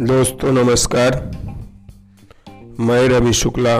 दोस्तों, 0.00 0.52
नमस्कार। 0.52 1.14
मैं 2.80 3.08
रवि 3.08 3.32
शुक्ला, 3.32 3.74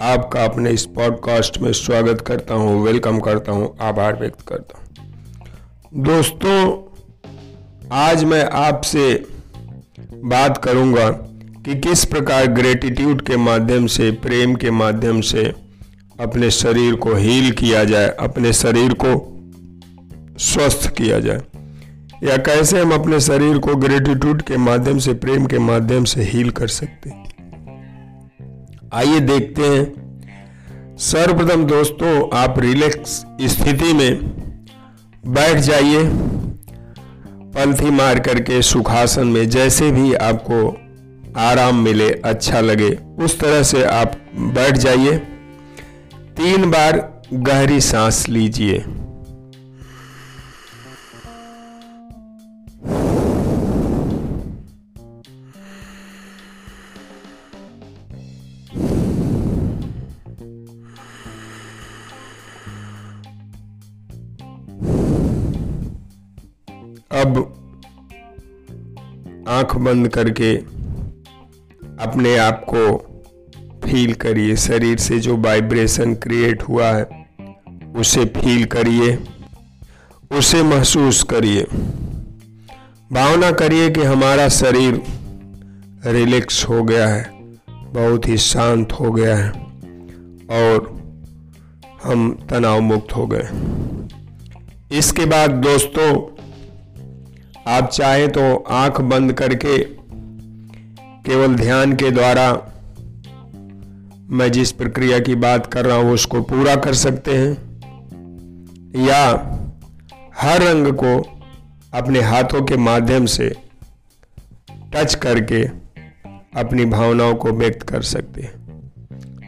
आपका 0.00 0.44
अपने 0.44 0.70
इस 0.70 0.84
पॉडकास्ट 0.86 1.58
में 1.58 1.72
स्वागत 1.72 2.20
करता 2.20 2.54
हूँ 2.54 2.82
वेलकम 2.82 3.20
करता 3.20 3.52
हूँ, 3.52 3.76
आभार 3.80 4.18
व्यक्त 4.20 4.40
करता 4.48 4.78
हूँ। 4.78 6.04
दोस्तों, 6.04 6.56
आज 7.92 8.24
मैं 8.24 8.44
आपसे 8.44 9.26
बात 10.24 10.58
करूँगा 10.64 11.10
कि 11.10 11.80
किस 11.80 12.04
प्रकार 12.04 12.46
ग्रेटिट्यूड 12.46 13.22
के 13.22 13.36
माध्यम 13.36 13.86
से, 13.86 14.10
प्रेम 14.10 14.54
के 14.54 14.70
माध्यम 14.70 15.20
से 15.20 15.44
अपने 16.20 16.50
शरीर 16.50 16.94
को 16.94 17.14
हील 17.14 17.50
किया 17.52 17.84
जाए, 17.84 18.14
अपने 18.20 18.52
शरीर 18.52 18.94
को 19.04 19.16
स्वस्थ 20.38 20.88
किया 20.88 21.18
जाए। 21.20 21.42
या 22.24 22.36
कैसे 22.36 22.80
हम 22.80 22.92
अपने 22.94 23.20
शरीर 23.20 23.58
को 23.58 23.74
ग्रेटिट्यूड 23.76 24.42
के 24.42 24.56
माध्यम 24.56 24.98
से, 24.98 25.14
प्रेम 25.14 25.46
के 25.46 25.58
माध्यम 25.58 26.04
से 26.04 26.22
हील 26.22 26.50
कर 26.50 26.68
सकते 26.68 27.10
आइए 28.94 29.20
देखते 29.20 29.62
हैं। 29.62 30.96
सर्वप्रथम 30.98 31.64
दोस्तों, 31.64 32.38
आप 32.38 32.58
रिलैक्स 32.58 33.10
स्थिति 33.42 33.92
में 33.92 34.18
बैठ 35.26 35.56
जाइए। 35.56 36.04
पंथी 37.56 37.90
मार 37.90 38.20
करके 38.20 38.62
सुखासन 38.62 39.26
में 39.26 39.48
जैसे 39.50 39.90
भी 39.90 40.14
आपको 40.14 40.76
आराम 41.36 41.82
मिले 41.82 42.10
अच्छा 42.10 42.60
लगे, 42.60 42.90
उस 43.24 43.38
तरह 43.40 43.62
से 43.62 43.84
आप 43.84 44.12
बैठ 44.36 44.76
जाइए। 44.76 45.16
तीन 46.36 46.70
बार 46.70 47.22
गहरी 47.32 47.80
सांस 47.80 48.28
लीजिए। 48.28 48.84
आँख 69.74 69.82
बंद 69.82 70.08
करके 70.08 70.54
अपने 71.98 72.36
आप 72.38 72.64
को 72.68 72.82
फील 73.84 74.12
करिए। 74.14 74.56
शरीर 74.56 74.98
से 74.98 75.18
जो 75.18 75.36
वाइब्रेशन 75.36 76.14
क्रिएट 76.14 76.62
हुआ 76.62 76.90
है, 76.92 77.04
उसे 77.96 78.24
फील 78.24 78.64
करिए, 78.64 79.18
उसे 80.30 80.62
महसूस 80.62 81.22
करिए। 81.22 81.66
भावना 83.12 83.50
करिए 83.52 83.90
कि 83.90 84.02
हमारा 84.02 84.48
शरीर 84.48 85.02
रिलैक्स 86.06 86.64
हो 86.64 86.82
गया 86.84 87.08
है, 87.08 87.24
बहुत 87.70 88.28
ही 88.28 88.38
शांत 88.38 88.92
हो 88.92 89.12
गया 89.12 89.36
है 89.36 89.50
और 90.50 90.92
हम 92.04 92.46
तनाव 92.50 92.80
मुक्त 92.80 93.16
हो 93.16 93.26
गए। 93.26 93.48
इसके 94.98 95.24
बाद 95.24 95.50
दोस्तों 95.50 96.33
आप 97.66 97.88
चाहें 97.88 98.28
तो 98.32 98.56
आँख 98.56 99.00
बंद 99.00 99.32
करके 99.32 99.78
केवल 101.24 101.54
ध्यान 101.54 101.92
के 101.92 102.10
द्वारा 102.10 102.52
मैं 104.30 104.52
जिस 104.52 104.72
प्रक्रिया 104.72 105.18
की 105.18 105.34
बात 105.34 105.66
कर 105.66 105.84
रहा 105.84 105.96
हूँ, 105.96 106.12
उसको 106.12 106.42
पूरा 106.42 106.76
कर 106.76 106.94
सकते 106.94 107.34
हैं, 107.34 107.52
या 109.06 109.22
हर 110.40 110.62
रंग 110.62 110.86
को 110.86 111.16
अपने 111.94 112.20
हाथों 112.20 112.62
के 112.62 112.76
माध्यम 112.76 113.26
से 113.26 113.54
टच 114.94 115.14
करके 115.14 115.62
अपनी 116.60 116.84
भावनाओं 116.84 117.34
को 117.34 117.52
व्यक्त 117.52 117.82
कर 117.82 118.02
सकते 118.02 118.42
हैं। 118.42 118.54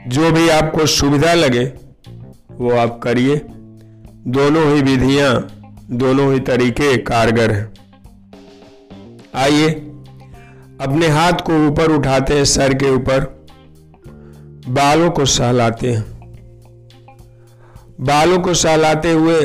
जो 0.08 0.30
भी 0.32 0.48
आपको 0.48 0.86
सुविधा 0.86 1.34
लगे, 1.34 1.64
वो 2.52 2.70
आप 2.70 3.00
करिए। 3.02 3.36
दोनों 4.26 4.74
ही 4.74 4.82
विधियाँ, 4.82 5.48
दोनों 5.90 6.32
ही 6.32 6.40
तरीके 6.40 6.96
कारगर 6.96 7.52
हैं। 7.52 7.76
आइए, 9.36 9.70
अपने 10.80 11.08
हाथ 11.08 11.32
को 11.32 11.66
ऊपर 11.68 11.92
उठाते 11.92 12.34
हैं, 12.34 12.44
सर 12.44 12.74
के 12.74 12.90
ऊपर। 12.90 13.24
बालों 14.68 15.10
को 15.10 15.24
सहलाते 15.24 15.92
हैं। 15.92 16.04
बालों 18.00 18.38
को 18.40 18.54
सहलाते 18.54 19.12
हुए 19.12 19.42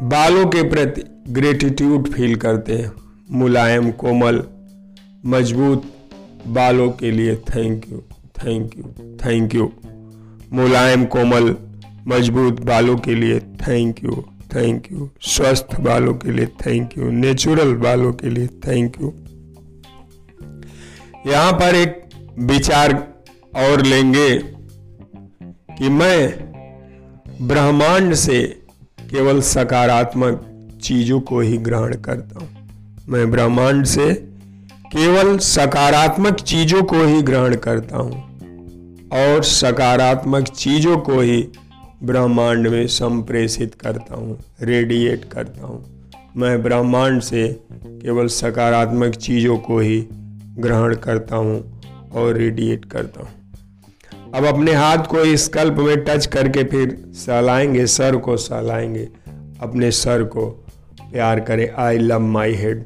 बालों 0.00 0.46
के 0.46 0.62
प्रति 0.62 1.02
ग्रेटिट्यूड 1.28 2.08
फील 2.08 2.36
करते 2.36 2.76
हैं। 2.78 2.92
मुलायम, 3.30 3.90
कोमल, 3.90 4.44
मज़बूत 5.26 5.82
बालों 6.46 6.90
के 6.90 7.10
लिए 7.10 7.36
thank 7.36 7.88
you 7.92 7.98
thank 8.38 8.78
you 8.78 8.84
thank 9.26 9.54
you 9.54 9.72
मुलायम, 10.52 11.04
कोमल, 11.04 11.56
मज़बूत 12.08 12.60
बालों 12.60 12.96
के 12.96 13.14
लिए 13.14 13.40
थैंक 13.40 14.04
यू 14.04 14.24
थैंक 14.54 14.90
यू 14.92 15.08
स्वस्थ 15.26 15.74
बालों 15.80 16.14
के 16.14 16.32
लिए 16.32 16.46
थैंक 16.66 16.96
यू 16.98 17.10
नेचुरल 17.12 17.74
बालों 17.76 18.12
के 18.12 18.30
लिए 18.30 18.46
थैंक 18.66 19.00
यू 19.00 19.14
यहाँ 21.26 21.52
पर 21.52 21.74
एक 21.74 22.00
विचार 22.50 22.92
और 23.56 23.84
लेंगे 23.86 24.28
कि 25.78 25.88
मैं 25.90 26.48
ब्रह्मांड 27.48 28.14
से 28.16 28.42
केवल 29.00 29.40
सकारात्मक 29.40 30.40
चीज़ों 30.82 31.20
को 31.20 31.40
ही 31.40 31.58
ग्रहण 31.58 31.94
करता 31.98 32.40
हूँ 32.40 32.48
मैं 33.08 33.30
ब्रह्मांड 33.30 33.84
से 33.86 34.12
केवल 34.92 35.36
सकारात्मक 35.38 36.40
चीज़ों 36.42 36.82
को 36.82 37.04
ही 37.04 37.22
ग्रहण 37.22 37.56
करता 37.56 37.96
हूँ 37.96 38.26
और 39.14 39.42
सकारात्मक 39.44 40.48
चीज़ों 40.48 40.96
को 40.98 41.20
ही 41.20 41.40
ब्रह्मांड 42.04 42.66
में 42.68 42.86
संप्रेषित 42.86 43.74
करता 43.74 44.14
हूँ 44.14 44.38
रेडिएट 44.60 45.24
करता 45.24 45.66
हूँ। 45.66 46.10
मैं 46.36 46.62
ब्रह्मांड 46.62 47.20
से 47.20 47.46
केवल 47.72 48.26
सकारात्मक 48.26 49.14
चीज़ों 49.14 49.56
को 49.58 49.78
ही 49.78 49.98
ग्रहण 50.58 50.94
करता 50.94 51.36
हूँ 51.36 51.80
और 52.14 52.36
रेडिएट 52.36 52.84
करता 52.84 53.22
हूँ। 53.22 53.28
अब 54.34 54.44
अपने 54.44 54.72
हाथ 54.72 55.04
को 55.04 55.18
इस 55.18 55.48
कल्प 55.48 55.74
में 55.74 55.96
टच 56.04 56.26
करके 56.26 56.64
फिर 56.64 56.96
सहलाएँगे, 57.14 57.86
सर 57.86 58.16
को 58.16 58.36
सहलाएँगे। 58.36 59.08
अपने 59.60 59.90
सर 59.90 60.22
को 60.22 60.46
प्यार 61.02 61.40
करें। 61.40 61.68
I 61.78 61.98
love 61.98 62.20
my 62.20 62.54
head 62.54 62.84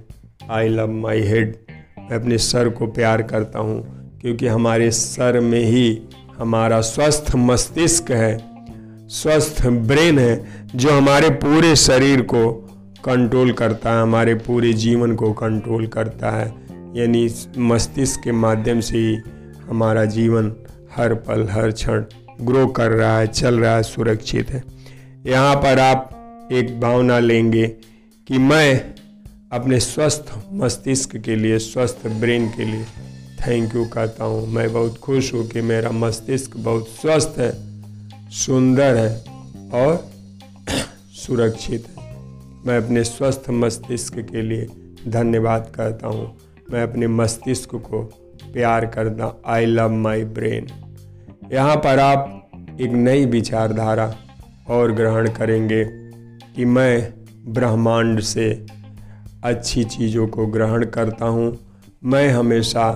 I 0.50 0.68
love 0.68 0.90
my 0.90 1.20
head 1.20 1.54
मैं 2.00 2.18
अपने 2.18 2.38
सर 2.38 2.68
को 2.68 2.86
प्यार 2.86 3.22
करता 3.22 3.58
हूँ, 3.58 3.82
क्योंकि 4.20 4.46
हमारे 4.46 4.90
सर 4.90 5.40
में 5.40 5.62
ही 5.64 6.02
हमारा 6.38 6.80
स्वस्थ 6.80 7.34
मस्तिष्क 7.36 8.10
है। 8.10 8.51
स्वस्थ 9.12 9.66
ब्रेन 9.66 10.18
है 10.18 10.66
जो 10.74 10.90
हमारे 10.90 11.30
पूरे 11.30 11.76
शरीर 11.76 12.20
को 12.20 12.52
कंट्रोल 13.04 13.52
करता 13.52 13.94
है, 13.94 14.02
हमारे 14.02 14.34
पूरे 14.34 14.72
जीवन 14.72 15.14
को 15.14 15.32
कंट्रोल 15.32 15.86
करता 15.86 16.30
है। 16.30 16.46
यानी 16.96 17.34
मस्तिष्क 17.58 18.20
के 18.24 18.32
माध्यम 18.32 18.80
से 18.80 18.98
ही 18.98 19.16
हमारा 19.68 20.04
जीवन 20.04 20.52
हर 20.96 21.14
पल, 21.14 21.48
हर 21.50 21.70
क्षण 21.70 22.04
ग्रो 22.40 22.66
कर 22.66 22.90
रहा 22.90 23.18
है, 23.18 23.26
चल 23.26 23.58
रहा 23.58 23.76
है, 23.76 23.82
सुरक्षित 23.82 24.50
है। 24.50 24.64
यहाँ 25.26 25.56
पर 25.56 25.78
आप 25.78 26.48
एक 26.52 26.80
भावना 26.80 27.18
लेंगे 27.18 27.66
कि 28.28 28.38
मैं 28.38 28.94
अपने 29.52 29.80
स्वस्थ 29.80 30.34
मस्तिष्क 30.52 31.16
के 31.16 31.36
लिए, 31.36 31.58
स्वस्थ 31.58 32.06
ब्रेन 32.06 32.48
के 32.48 32.64
लिए 32.64 32.84
थैंक 33.46 33.74
यू 33.74 33.84
कहता 33.84 34.24
हूँ। 34.24 34.48
मैं 34.48 34.72
बहुत 34.72 34.98
खुश 34.98 35.34
हूँ 35.34 35.48
कि 35.48 35.60
मेरा 35.60 35.90
मस्तिष्क 35.90 36.56
बहुत 36.56 36.88
स्वस्थ 36.88 37.34
है। 37.38 37.71
सुंदर 38.32 38.96
है 38.96 39.08
और 39.74 39.96
सुरक्षित 41.16 41.86
है। 41.88 42.04
मैं 42.66 42.76
अपने 42.76 43.04
स्वस्थ 43.04 43.50
मस्तिष्क 43.50 44.18
के 44.18 44.42
लिए 44.42 44.66
धन्यवाद 45.08 45.72
करता 45.74 46.08
हूँ। 46.08 46.38
मैं 46.70 46.82
अपने 46.82 47.06
मस्तिष्क 47.06 47.74
को 47.74 48.02
प्यार 48.52 48.86
करता 48.86 49.42
आई 49.46 49.66
लव 49.66 49.90
माई 49.90 50.24
ब्रेन 50.24 50.66
यहाँ 51.52 51.76
पर 51.76 51.98
आप 51.98 52.76
एक 52.80 52.92
नई 52.92 53.26
विचारधारा 53.26 54.14
और 54.70 54.92
ग्रहण 54.92 55.28
करेंगे 55.30 55.84
कि 56.56 56.64
मैं 56.64 57.12
ब्रह्मांड 57.54 58.20
से 58.20 58.50
अच्छी 59.44 59.84
चीज़ों 59.84 60.26
को 60.28 60.46
ग्रहण 60.46 60.84
करता 60.84 61.26
हूँ। 61.26 61.56
मैं 62.04 62.28
हमेशा 62.30 62.90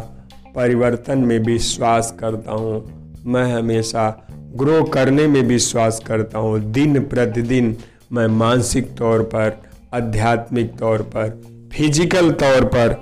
परिवर्तन 0.54 1.18
में 1.18 1.38
विश्वास 1.38 2.16
करता 2.20 2.52
हूँ। 2.52 2.84
मैं 3.26 3.52
हमेशा 3.52 4.25
ग्रो 4.54 4.82
करने 4.84 5.26
में 5.26 5.42
विश्वास 5.42 6.00
करता 6.06 6.38
हूँ। 6.38 6.58
दिन 6.72 7.00
प्रतिदिन 7.00 7.76
मैं 8.12 8.26
मानसिक 8.26 8.96
तौर 8.96 9.22
पर, 9.22 9.60
आध्यात्मिक 9.94 10.76
तौर 10.78 11.02
पर, 11.02 11.30
फ़िज़िकल 11.72 12.30
तौर 12.32 12.64
पर 12.64 12.92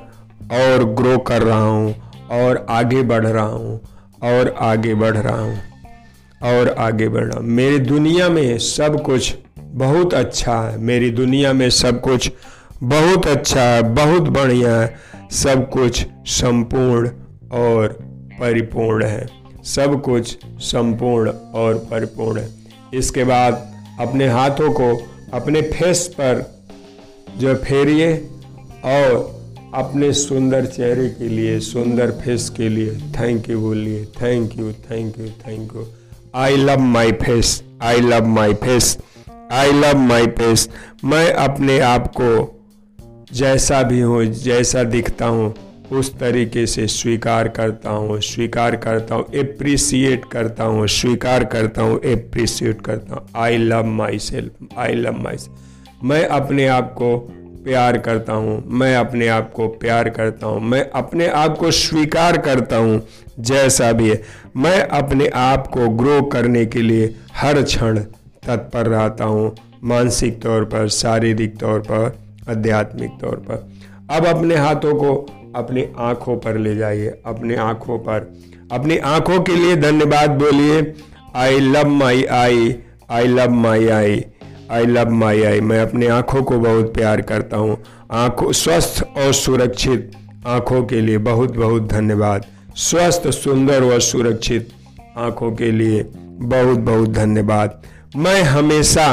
और 0.52 0.84
ग्रो 0.94 1.18
कर 1.18 1.42
रहा 1.42 1.62
हूँ 1.62 1.94
और 2.30 2.66
आगे 2.70 3.02
बढ़ 3.02 3.26
रहा 3.26 3.44
हूँ 3.44 3.80
और 4.22 4.54
आगे 4.58 4.94
बढ़ 4.94 5.16
रहा 5.16 5.40
हूँ 5.40 5.58
और 6.42 6.68
आगे 6.68 7.08
बढ़ 7.08 7.24
रहा 7.24 7.38
हूँ। 7.38 7.46
मेरी 7.46 7.78
दुनिया 7.78 8.28
में 8.28 8.58
सब 8.58 9.02
कुछ 9.02 9.34
बहुत 9.58 10.14
अच्छा 10.14 10.60
है। 10.60 10.78
मेरी 10.78 11.10
दुनिया 11.10 11.52
में 11.52 11.70
सब 11.70 12.00
कुछ 12.00 12.30
बहुत 12.82 13.26
अच्छा 13.26 13.60
है, 13.60 13.82
बहुत 13.94 14.22
बढ़िया 14.22 14.76
है। 14.80 14.94
सब 15.32 15.70
कुछ 15.70 16.06
संपूर्ण 16.26 17.10
और 17.52 17.88
परिपूर्ण 18.40 19.04
है। 19.04 19.43
सब 19.66 20.00
कुछ 20.04 20.36
संपूर्ण 20.62 21.30
और 21.54 21.78
परिपूर्ण। 21.90 22.42
इसके 22.98 23.24
बाद 23.24 23.70
अपने 24.00 24.28
हाथों 24.28 24.70
को 24.72 24.90
अपने 25.34 25.62
फेस 25.70 26.06
पर 26.20 26.42
जो 27.38 27.54
फेरिए 27.54 28.12
और 28.84 29.32
अपने 29.74 30.12
सुंदर 30.12 30.66
चेहरे 30.66 31.08
के 31.08 31.28
लिए, 31.28 31.58
सुंदर 31.60 32.10
फेस 32.20 32.48
के 32.56 32.68
लिए 32.68 32.90
थैंक 33.18 33.48
यू 33.50 33.60
बोलिए। 33.60 34.04
Thank 34.22 34.58
you 34.58 34.72
thank 34.90 35.18
you 35.18 35.26
thank 35.46 35.74
you 35.76 35.86
I 36.34 36.56
love 36.56 36.80
my 36.80 37.12
face 37.22 37.62
I 37.82 38.00
love 38.00 38.26
my 38.26 38.54
face 38.54 38.96
I 39.52 39.72
love 39.72 39.98
my 39.98 40.26
face 40.38 40.68
मैं 41.04 41.32
अपने 41.32 41.78
आप 41.80 42.06
को 42.20 42.50
जैसा 43.32 43.82
भी 43.82 44.00
हूँ, 44.00 44.24
जैसा 44.24 44.82
दिखता 44.84 45.26
हूँ 45.26 45.54
उस 45.92 46.12
तरीके 46.18 46.66
से 46.66 46.86
स्वीकार 46.86 47.48
करता 47.48 47.90
हूँ, 47.90 48.20
स्वीकार 48.20 48.76
करता 48.76 49.14
हूँ 49.14 49.24
एप्रिसिएट 49.34 50.24
करता 50.24 50.64
हूँ, 50.64 50.86
स्वीकार 50.88 51.44
करता 51.44 51.82
हूँ 51.82 52.00
एप्रिसिएट 52.04 52.80
करता 52.80 53.14
हूँ। 53.14 53.26
I 53.36 53.56
love 53.56 53.84
myself 54.18 54.78
I 54.78 54.94
love 54.94 55.22
my 55.22 55.36
मैं 56.04 56.24
अपने 56.26 56.66
आप 56.68 56.92
को 56.98 57.16
प्यार 57.64 57.98
करता 57.98 58.32
हूँ, 58.32 58.62
मैं 58.68 58.94
अपने 58.96 59.28
आप 59.28 59.52
को 59.52 59.68
प्यार 59.68 60.08
करता 60.08 60.46
हूँ, 60.46 60.60
मैं 60.60 60.82
अपने 60.90 61.28
आप 61.28 61.56
को 61.58 61.70
स्वीकार 61.70 62.38
करता 62.38 62.76
हूँ, 62.76 63.00
जैसा 63.40 63.92
भी 63.92 64.08
है। 64.10 64.20
मैं 64.56 64.80
अपने 64.98 65.26
आप 65.34 65.66
को 65.66 65.88
ग्रो 65.96 66.20
करने 66.22 66.64
के 66.66 66.82
लिए 66.82 67.14
हर 67.34 67.62
क्षण 67.62 67.98
तत्पर 68.46 68.86
रहता 68.86 69.24
हूँ, 69.24 69.54
मानसिक 69.84 70.42
तौर 70.42 70.64
पर, 70.64 70.88
शारीरिक 70.88 71.56
तौर 71.58 71.80
पर, 71.80 72.18
आध्यात्मिक 72.50 73.10
तौर 73.20 73.36
पर। 73.48 73.66
अब 74.10 74.26
अपने 74.26 74.56
हाथों 74.56 74.94
को 74.94 75.14
अपनी 75.54 75.84
आँखों 75.98 76.36
पर 76.36 76.58
ले 76.58 76.74
जाइए, 76.76 77.08
अपने 77.26 77.56
आँखों 77.56 77.98
पर। 77.98 78.32
अपनी 78.72 78.96
आँखों 78.98 79.40
के 79.40 79.56
लिए 79.56 79.76
धन्यवाद 79.76 80.30
बोलिए 80.30 80.94
I 81.36 81.58
love 81.60 81.88
my 81.88 82.24
eye 82.24 82.74
I 83.10 83.26
love 83.26 83.50
my 83.50 83.88
eye 83.88 84.24
I 84.70 84.86
love 84.86 85.10
my 85.10 85.42
eye 85.42 85.60
मैं 85.60 85.80
अपनी 85.80 86.06
आँखों 86.06 86.42
को 86.42 86.58
बहुत 86.58 86.94
प्यार 86.94 87.20
करता 87.20 87.56
हूँ। 87.56 87.76
आँखों, 88.10 88.52
स्वस्थ 88.52 89.02
और 89.16 89.32
सुरक्षित 89.32 90.10
आँखों 90.46 90.82
के 90.84 91.00
लिए 91.00 91.18
बहुत 91.18 91.56
बहुत 91.56 91.88
धन्यवाद। 91.88 92.46
स्वस्थ, 92.76 93.28
सुंदर 93.28 93.84
और 93.84 94.00
सुरक्षित 94.00 94.68
आँखों 95.16 95.52
के 95.52 95.70
लिए 95.70 96.02
बहुत 96.14 96.78
बहुत 96.78 97.08
धन्यवाद। 97.08 97.82
मैं 98.16 98.42
हमेशा 98.42 99.06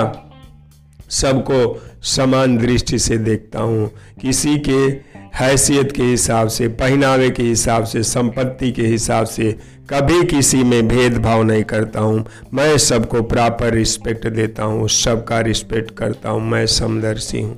सबको 1.09 1.81
समान 2.03 2.57
दृष्टि 2.57 2.99
से 2.99 3.17
देखता 3.17 3.59
हूँ। 3.59 3.89
किसी 4.21 4.57
के 4.59 4.89
हैसियत 5.33 5.91
के 5.91 6.03
हिसाब 6.03 6.47
से, 6.47 6.67
पहनावे 6.67 7.29
के 7.29 7.43
हिसाब 7.43 7.83
से, 7.83 8.03
संपत्ति 8.03 8.71
के 8.71 8.87
हिसाब 8.87 9.25
से 9.25 9.51
कभी 9.89 10.23
किसी 10.25 10.63
में 10.63 10.87
भेदभाव 10.87 11.43
नहीं 11.43 11.63
करता 11.63 11.99
हूँ। 11.99 12.25
मैं 12.53 12.77
सबको 12.77 13.21
प्रॉपर 13.23 13.73
रिस्पेक्ट 13.73 14.27
देता 14.27 14.63
हूँ, 14.63 14.87
सबका 14.89 15.39
रिस्पेक्ट 15.39 15.91
करता 15.91 16.29
हूँ। 16.29 16.41
मैं 16.41 16.65
समदर्शी 16.67 17.41
हूँ, 17.41 17.57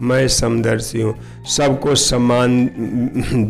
मैं 0.00 0.26
समदर्शी 0.28 1.00
हूँ। 1.00 1.14
सबको 1.48 1.94
समान 1.94 2.64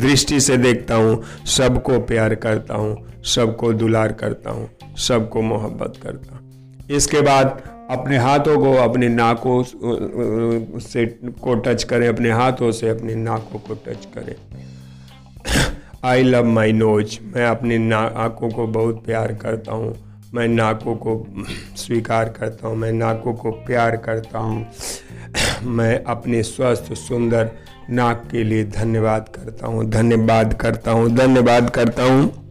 दृष्टि 0.01 0.41
से 0.41 0.57
देखता 0.57 0.95
हूँ, 0.95 1.23
सबको 1.47 1.99
प्यार 2.01 2.35
करता 2.35 2.75
हूँ, 2.75 3.23
सबको 3.27 3.73
दुलार 3.73 4.13
करता 4.13 4.51
हूँ, 4.51 4.69
सबको 4.99 5.43
मोहब्बत 5.43 6.01
करता 6.03 6.37
हूँ। 6.37 6.87
इसके 6.91 7.21
बाद 7.21 7.63
अपने 7.91 8.17
हाथों 8.19 8.59
को 8.59 8.73
अपने 8.75 9.09
नाकों 9.09 9.63
से 10.81 11.05
को 11.43 11.55
टच 11.55 11.85
करें, 11.85 12.09
अपने 12.09 12.31
हाथों 12.31 12.71
से 12.73 12.89
अपने 12.89 13.15
नाकों 13.15 13.59
को 13.59 13.75
टच 13.75 14.07
करें। 14.15 14.35
आई 16.05 16.23
लव 16.23 16.45
माई 16.45 16.73
नोज़ 16.73 17.19
मैं 17.35 17.47
अपनी 17.47 17.79
नाकों 17.79 18.51
को 18.51 18.67
बहुत 18.67 19.05
प्यार 19.07 19.33
करता 19.35 19.73
हूँ। 19.73 19.95
मैं 20.35 20.49
नाकों 20.49 20.95
को 20.97 21.27
स्वीकार 21.77 22.29
करता 22.29 22.69
हूँ। 22.69 22.77
मैं 22.77 22.93
नाकों 22.93 23.33
को 23.35 23.51
प्यार 23.51 23.97
करता 23.97 24.39
हूँ। 24.39 24.67
मैं 25.65 26.05
अपने 26.05 26.43
स्वस्थ, 26.43 26.93
सुंदर 26.93 27.51
नाक 27.91 28.29
के 28.31 28.45
लिए 28.45 28.65
धन्यवाद 28.65 29.29
करता 29.29 29.67
हूँ। 29.67 29.85
धन्यवाद 29.91 30.55
करता 30.55 30.91
हूँ। 30.91 31.09
धन्यवाद 31.11 31.71
करता 31.71 32.03
हूँ। 32.03 32.48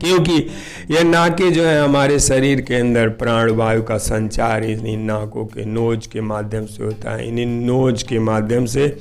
क्योंकि 0.00 0.36
ये 0.90 1.02
नाके 1.04 1.50
जो 1.50 1.62
है 1.62 1.80
हमारे 1.82 2.18
शरीर 2.20 2.60
के 2.60 2.74
अंदर 2.74 3.08
प्राण 3.08 3.50
वायु 3.50 3.82
का 3.82 3.96
संचार 3.98 4.64
इन 4.64 5.00
नाकों 5.00 5.44
के 5.46 5.64
नोज़ 5.64 6.08
के 6.08 6.20
माध्यम 6.20 6.66
से 6.66 6.84
होता 6.84 7.10
है। 7.10 7.28
इन 7.28 7.48
नोज़ 7.64 8.04
के 8.04 8.18
माध्यम 8.18 8.66
से 8.66 8.96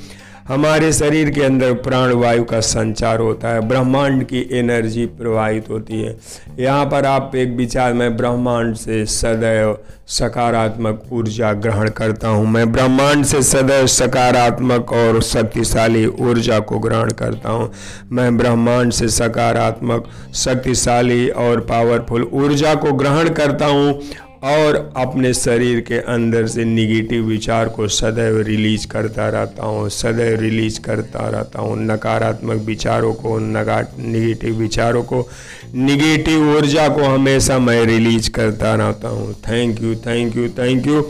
हमारे 0.46 0.92
शरीर 0.94 1.30
के 1.30 1.42
अंदर 1.44 1.74
प्राण 1.74 2.12
वायु 2.14 2.44
का 2.44 2.60
संचार 2.62 3.20
होता 3.20 3.50
है, 3.50 3.62
ब्रह्मांड 3.68 4.24
की 4.24 4.42
एनर्जी 4.54 5.06
प्रवाहित 5.06 5.70
होती 5.70 6.02
है। 6.02 6.16
यहाँ 6.60 6.86
पर 6.86 7.06
आप 7.06 7.32
एक 7.36 7.56
विचार 7.58 7.94
में 7.94 8.16
ब्रह्मांड 8.18 8.76
से 8.76 9.06
सदैव 9.06 9.78
सकारात्मक 10.08 11.02
ऊर्जा 11.12 11.52
ग्रहण 11.54 11.90
करता 11.90 12.28
हूँ। 12.28 12.46
मैं 12.48 12.72
ब्रह्मांड 12.72 13.26
से 13.26 13.42
सदैव 13.44 13.88
सकारात्मक 13.88 14.92
और 14.94 15.22
शक्तिशाली 15.24 16.06
ऊर्जा 16.06 16.60
को 16.62 16.80
ग्रहण 16.80 17.12
करता 17.14 17.50
हूँ। 17.50 17.72
मैं 18.12 18.38
ब्रह्मांड 18.38 18.92
से 18.92 19.08
सकारात्मक, 19.10 20.10
शक्तिशाली 20.36 21.28
और 21.30 21.62
पावरफुल 21.62 22.30
ऊर्जा 22.34 22.76
को 22.76 22.94
ग्रहण 22.94 23.30
करता 23.32 23.66
हूँ। 23.66 24.00
और 24.44 24.76
अपने 24.98 25.34
शरीर 25.34 25.80
के 25.82 25.98
अंदर 26.14 26.48
से 26.48 26.64
निगेटिव 26.66 27.24
विचार 27.24 27.70
को 27.70 27.88
सदैव 27.88 28.40
रिलीज़ 28.42 28.88
करता 28.88 29.28
रहता 29.30 29.66
हूँ, 29.66 29.90
सदैव 29.90 30.40
रिलीज़ 30.40 30.80
करता 30.80 31.28
रहता 31.30 31.62
हूँ। 31.62 31.78
नकारात्मक 31.86 32.62
विचारों 32.66 33.14
को, 33.14 33.38
नगा 33.40 33.80
निगेटिव 34.00 34.56
विचारों 34.56 35.04
को 35.04 35.28
निगेटिव 35.76 36.50
ऊर्जा 36.56 36.88
को 36.90 37.04
हमेशा 37.04 37.60
मैं 37.60 37.82
रिलीज़ 37.86 38.30
करता 38.30 38.76
रहता 38.76 39.08
हूँ। 39.08 39.34
Thank 39.50 39.82
you 39.82 39.96
thank 39.96 40.36
you 40.38 40.48
thank 40.50 40.88
you 40.88 41.06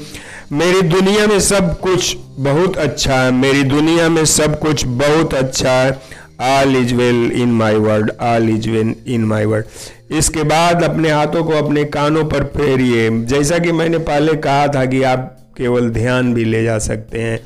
मेरी 0.52 0.82
दुनिया 0.82 1.28
में 1.28 1.40
सब 1.40 1.80
कुछ 1.80 2.16
बहुत 2.40 2.78
अच्छा 2.78 3.22
है। 3.24 3.32
मेरी 3.32 3.64
दुनिया 3.64 4.10
में 4.10 4.26
सब 4.26 4.60
कुछ 4.60 4.86
बहुत 4.86 5.34
अच्छा 5.34 5.72
है। 5.72 6.00
All 6.42 6.76
is 6.76 6.94
well 6.96 7.32
in 7.32 7.52
my 7.54 7.76
world 7.76 8.12
all 8.22 8.50
is 8.50 8.70
well 8.70 8.94
in 9.08 9.26
my 9.26 9.46
world 9.46 9.66
इसके 10.12 10.44
बाद 10.44 10.84
अपने 10.84 11.12
हाथों 11.12 11.44
को 11.44 11.52
अपने 11.52 11.84
कानों 11.84 12.26
पर 12.26 12.44
फेरिए। 12.44 13.26
जैसा 13.26 13.60
कि 13.60 13.72
मैंने 13.72 13.98
पहले 13.98 14.34
कहा 14.34 14.68
था 14.68 14.86
कि 14.86 15.04
आप 15.04 15.38
केवल 15.58 15.90
ध्यान 15.90 16.34
भी 16.34 16.46
ले 16.46 16.64
जा 16.64 16.80
सकते 16.80 17.22
हैं। 17.22 17.40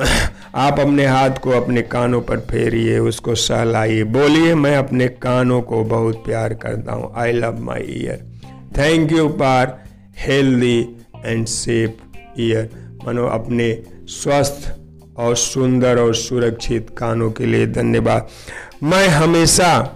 आप 0.54 0.80
अपने 0.80 1.06
हाथ 1.06 1.30
को 1.30 1.50
अपने 1.50 1.82
कानों 1.82 2.20
पर 2.20 2.36
फेरिए, 2.36 2.98
उसको 2.98 3.34
सहलाइए। 3.34 4.04
बोलिए, 4.04 4.54
मैं 4.54 4.76
अपने 4.76 5.08
कानों 5.08 5.62
को 5.62 5.84
बहुत 5.84 6.16
प्यार 6.16 6.54
करता 6.54 6.92
हूँ। 6.92 7.12
I 7.16 7.32
love 7.32 7.58
my 7.60 7.82
ear 7.82 8.24
thank 8.78 9.12
you 9.12 9.28
for 9.28 9.78
healthy 10.18 10.96
and 11.24 11.46
safe 11.46 12.18
ear 12.40 12.70
मानो, 13.06 13.26
अपने 13.26 13.82
स्वस्थ 14.06 14.76
और 15.16 15.36
सुंदर 15.36 15.98
और 15.98 16.14
सुरक्षित 16.14 16.90
कानों 16.98 17.30
के 17.30 17.46
लिए 17.46 17.66
धन्यवाद। 17.66 18.28
मैं 18.82 19.08
हमेशा 19.08 19.92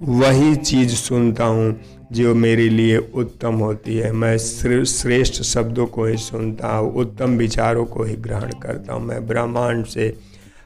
वही 0.00 0.54
चीज़ 0.56 0.94
सुनता 0.94 1.44
हूँ 1.44 1.80
जो 2.12 2.34
मेरे 2.34 2.68
लिए 2.68 2.96
उत्तम 3.14 3.54
होती 3.54 3.96
है। 3.96 4.10
मैं 4.12 4.36
श्रेष्ठ 4.38 5.42
शब्दों 5.42 5.86
को 5.86 6.04
ही 6.04 6.16
सुनता 6.16 6.68
हूँ, 6.68 6.92
उत्तम 6.94 7.36
विचारों 7.36 7.84
को 7.86 8.04
ही 8.04 8.14
ग्रहण 8.16 8.52
करता 8.62 8.92
हूँ। 8.92 9.02
मैं 9.02 9.26
ब्रह्मांड 9.26 9.84
से 9.84 10.08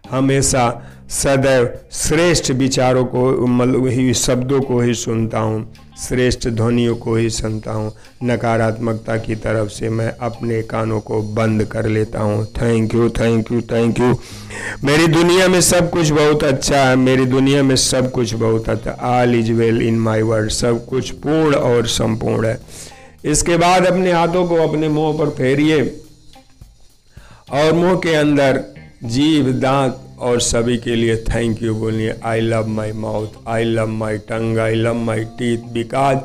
हमेशा 0.05 0.71
सदैव 1.13 1.69
श्रेष्ठ 1.93 2.51
विचारों 2.51 3.05
को 3.05 3.47
मतलब 3.47 3.87
ही 3.87 4.13
शब्दों 4.15 4.61
को 4.61 4.81
ही 4.81 4.95
सुनता 4.95 5.39
हूँ, 5.39 5.73
श्रेष्ठ 5.99 6.47
ध्वनियों 6.49 6.95
को 6.97 7.15
ही 7.17 7.29
सुनता 7.31 7.73
हूँ। 7.73 7.93
नकारात्मकता 8.25 9.17
की 9.17 9.35
तरफ़ 9.37 9.69
से 9.71 9.89
मैं 9.91 10.11
अपने 10.21 10.61
कानों 10.63 11.01
को 11.01 11.21
बंद 11.35 11.65
कर 11.65 11.87
लेता 11.89 12.21
हूँ। 12.21 12.45
Thank 12.53 12.95
you 12.95 13.09
thank 13.11 13.53
you 13.53 13.61
thank 13.63 14.01
you 14.01 14.15
मेरी 14.85 15.07
दुनिया 15.09 15.49
में 15.49 15.61
सब 15.61 15.91
कुछ 15.91 16.11
बहुत 16.11 16.45
अच्छा 16.45 16.79
है। 16.79 16.97
मेरी 16.97 17.27
दुनिया 17.27 17.63
में 17.63 17.77
सब 17.77 18.11
कुछ 18.13 18.35
बहुत 18.35 18.69
अच्छा 18.69 18.91
all 19.11 19.35
is 19.35 19.53
well 19.53 19.83
in 19.83 19.99
my 20.01 20.23
world 20.23 20.51
सब 20.53 20.85
कुछ 20.87 21.11
पूर्ण 21.23 21.55
और 21.55 21.87
संपूर्ण 21.89 22.47
है। 22.47 22.61
इसके 23.25 23.57
बाद 23.57 23.87
अपने 23.87 24.13
हाथों 24.13 24.47
को 24.49 24.57
अपने 24.69 24.89
मुँह 24.89 25.19
पर 25.19 25.31
फेरिए 25.31 25.81
और 27.53 27.73
मुँह 27.73 27.95
के 27.97 28.15
अंदर 28.15 28.65
जीव 29.05 29.53
दांत 29.53 30.17
और 30.19 30.41
सभी 30.41 30.77
के 30.79 30.95
लिए 30.95 31.17
थैंक 31.17 31.63
यू 31.63 31.75
बोलिए 31.75 32.15
I 32.25 32.41
love 32.41 32.67
my 32.67 32.93
mouth 32.93 33.29
I 33.49 33.65
love 33.65 33.87
my 33.87 34.19
tongue 34.19 34.59
I 34.59 34.75
love 34.75 34.95
my 34.95 35.25
teeth 35.25 35.59
because 35.59 36.19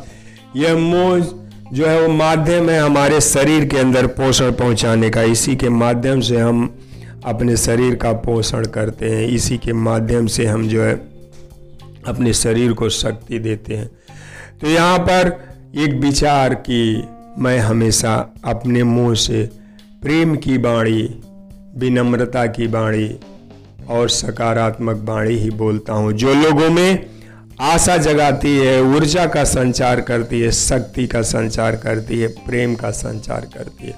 यह 0.55 0.77
मुँह 0.77 1.25
जो 1.73 1.85
है 1.85 2.01
वो 2.01 2.13
माध्यम 2.13 2.69
है 2.69 2.79
हमारे 2.79 3.21
शरीर 3.21 3.65
के 3.65 3.77
अंदर 3.77 4.07
पोषण 4.07 4.51
पहुँचाने 4.51 5.09
का। 5.09 5.21
इसी 5.21 5.55
के 5.55 5.69
माध्यम 5.69 6.19
से 6.19 6.37
हम 6.37 6.79
अपने 7.25 7.57
शरीर 7.57 7.95
का 7.95 8.11
पोषण 8.13 8.65
करते 8.65 9.09
हैं। 9.09 9.27
इसी 9.27 9.57
के 9.57 9.73
माध्यम 9.73 10.27
से 10.27 10.45
हम 10.45 10.67
जो 10.67 10.83
है 10.83 10.93
अपने 12.07 12.33
शरीर 12.33 12.73
को 12.73 12.89
शक्ति 12.89 13.39
देते 13.39 13.75
हैं। 13.75 13.87
तो 14.61 14.67
यहाँ 14.67 14.99
पर 14.99 15.27
एक 15.75 15.93
विचार 15.93 16.53
कि 16.53 17.07
मैं 17.39 17.59
हमेशा 17.59 18.33
अपने 18.45 18.83
मुँह 18.83 19.15
से 19.15 19.49
प्रेम 20.01 20.35
की 20.35 20.57
बाणी 20.57 21.21
विनम्रता 21.77 22.45
की 22.47 22.67
बाणी 22.67 23.09
और 23.89 24.09
सकारात्मक 24.09 25.03
वाणी 25.05 25.35
ही 25.35 25.49
बोलता 25.49 25.93
हूँ। 25.93 26.11
जो 26.13 26.33
लोगों 26.33 26.69
में 26.69 27.05
आशा 27.61 27.95
जगाती 27.97 28.55
है, 28.57 28.81
ऊर्जा 28.85 29.25
का 29.25 29.43
संचार 29.43 30.01
करती 30.01 30.41
है, 30.41 30.51
शक्ति 30.51 31.07
का 31.07 31.21
संचार 31.21 31.75
करती 31.75 32.19
है, 32.19 32.27
प्रेम 32.45 32.75
का 32.75 32.91
संचार 32.91 33.49
करती 33.53 33.87
है, 33.87 33.95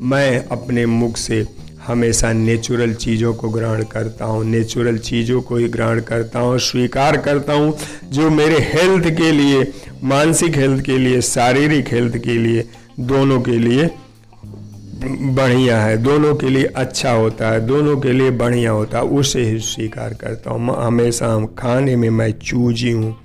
मैं 0.00 0.46
अपने 0.48 0.86
मुख 0.86 1.16
से 1.16 1.46
हमेशा 1.86 2.32
नेचुरल 2.32 2.92
चीज़ों 2.94 3.32
को 3.34 3.48
ग्रहण 3.48 3.82
करता 3.82 4.24
हूँ। 4.24 4.44
नेचुरल 4.44 4.98
चीज़ों 4.98 5.40
को 5.42 5.56
ही 5.56 5.68
ग्रहण 5.68 6.00
करता 6.00 6.38
हूँ, 6.38 6.58
स्वीकार 6.58 7.16
करता 7.16 7.52
हूँ, 7.52 7.76
जो 8.12 8.28
मेरे 8.30 8.58
हेल्थ 8.64 9.08
के 9.16 9.30
लिए, 9.32 9.62
मानसिक 10.04 10.56
हेल्थ 10.56 10.84
के 10.84 10.98
लिए, 10.98 11.20
शारीरिक 11.20 11.88
हेल्थ 11.88 12.16
के 12.16 12.38
लिए, 12.38 12.64
दोनों 13.00 13.40
के 13.40 13.58
लिए 13.58 13.90
बढ़िया 15.04 15.80
है। 15.80 15.96
दोनों 15.96 16.34
के 16.34 16.48
लिए 16.48 16.64
अच्छा 16.64 17.10
होता 17.10 17.50
है, 17.50 17.66
दोनों 17.66 17.96
के 17.96 18.12
लिए 18.12 18.30
बढ़िया 18.30 18.70
होता 18.70 18.98
है, 18.98 19.04
उसे 19.04 19.42
ही 19.42 19.58
स्वीकार 19.58 20.14
करता 20.14 20.50
हूँ। 20.50 20.76
हमेशा 20.76 21.26
हम 21.26 21.46
खाने 21.46 21.96
में 21.96 22.10
मैं 22.10 22.30
चूजी 22.32 22.90
हूँ। 22.90 23.16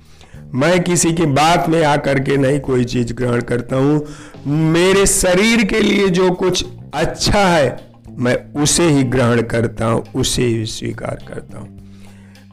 मैं 0.54 0.82
किसी 0.82 1.12
की 1.12 1.26
बात 1.26 1.68
में 1.68 1.84
आकर 1.84 2.18
के 2.18 2.36
नहीं 2.36 2.60
कोई 2.60 2.84
चीज़ 2.84 3.12
ग्रहण 3.14 3.40
करता 3.40 3.76
हूँ। 3.76 4.06
मेरे 4.46 5.06
शरीर 5.06 5.64
के 5.64 5.80
लिए 5.80 6.08
जो 6.08 6.30
कुछ 6.30 6.64
अच्छा 6.94 7.46
है, 7.46 7.76
मैं 8.18 8.62
उसे 8.62 8.88
ही 8.88 9.02
ग्रहण 9.02 9.42
करता 9.42 9.86
हूँ, 9.86 10.04
उसे 10.14 10.42
ही 10.42 10.66
स्वीकार 10.66 11.24
करता 11.28 11.58
हूँ। 11.58 11.78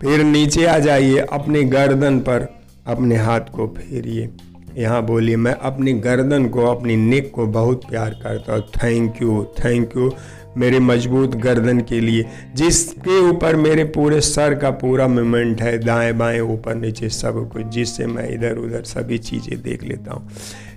फिर 0.01 0.23
नीचे 0.23 0.65
आ 0.65 0.79
जाइए 0.79 1.17
अपने 1.17 1.63
गर्दन 1.63 2.19
पर, 2.19 2.47
अपने 2.87 3.15
हाथ 3.15 3.39
को 3.39 3.67
फेरिए। 3.67 4.29
यहाँ 4.77 5.01
बोलिए 5.05 5.35
मैं 5.35 5.53
अपनी 5.53 5.93
गर्दन 5.93 6.47
को, 6.47 6.65
अपनी 6.65 6.95
नेक 6.95 7.31
को 7.31 7.45
बहुत 7.47 7.85
प्यार 7.89 8.19
करता 8.23 8.53
हूँ। 8.53 8.61
थैंक 8.61 9.21
यू 9.21 9.43
थैंक 9.59 9.95
यू 9.97 10.11
मेरे 10.57 10.79
मज़बूत 10.79 11.35
गर्दन 11.35 11.79
के 11.79 11.99
लिए। 11.99 12.25
जिसके 12.55 13.19
ऊपर 13.29 13.55
मेरे 13.55 13.83
पूरे 13.83 14.21
सर 14.21 14.55
का 14.55 14.71
पूरा 14.71 15.07
मूवमेंट 15.07 15.61
है, 15.61 15.77
दाएँ 15.77 16.13
बाएँ, 16.13 16.39
ऊपर 16.39 16.75
नीचे 16.75 17.09
सब 17.09 17.49
कुछ, 17.53 17.65
जिससे 17.65 18.05
मैं 18.05 18.29
इधर 18.29 18.57
उधर 18.57 18.83
सभी 18.83 19.17
चीज़ें 19.17 19.61
देख 19.61 19.83
लेता 19.83 20.13
हूँ। 20.13 20.29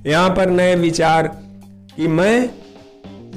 यहाँ 0.06 0.30
पर 0.30 0.50
नए 0.50 0.76
विचार 0.76 1.26
कि 1.96 2.08
मैं 2.08 2.50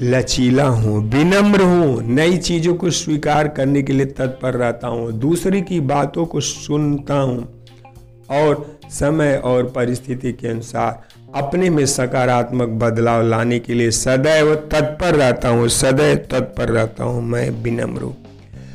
लचीला 0.01 0.67
हूँ, 0.67 0.99
विनम्र 1.09 1.61
हूँ, 1.61 2.01
नई 2.03 2.37
चीज़ों 2.37 2.73
को 2.75 2.89
स्वीकार 2.89 3.47
करने 3.47 3.81
के 3.83 3.93
लिए 3.93 4.05
तत्पर 4.05 4.53
रहता 4.53 4.87
हूँ। 4.87 5.11
दूसरे 5.11 5.61
की 5.61 5.79
बातों 5.79 6.25
को 6.25 6.39
सुनता 6.39 7.13
हूँ। 7.13 7.56
और 8.31 8.65
समय 8.91 9.35
और 9.45 9.63
परिस्थिति 9.65 10.31
के 10.33 10.47
अनुसार 10.47 11.05
अपने 11.35 11.69
में 11.69 11.85
सकारात्मक 11.85 12.69
बदलाव 12.81 13.21
लाने 13.21 13.59
के 13.59 13.73
लिए 13.73 13.91
सदैव 13.91 14.53
तत्पर 14.71 15.15
रहता 15.15 15.49
हूँ, 15.49 15.67
सदैव 15.67 16.15
तत्पर 16.31 16.69
रहता 16.69 17.03
हूँ 17.03 17.21
मैं 17.23 17.49
विनम्र 17.63 18.01
हूँ। 18.01 18.15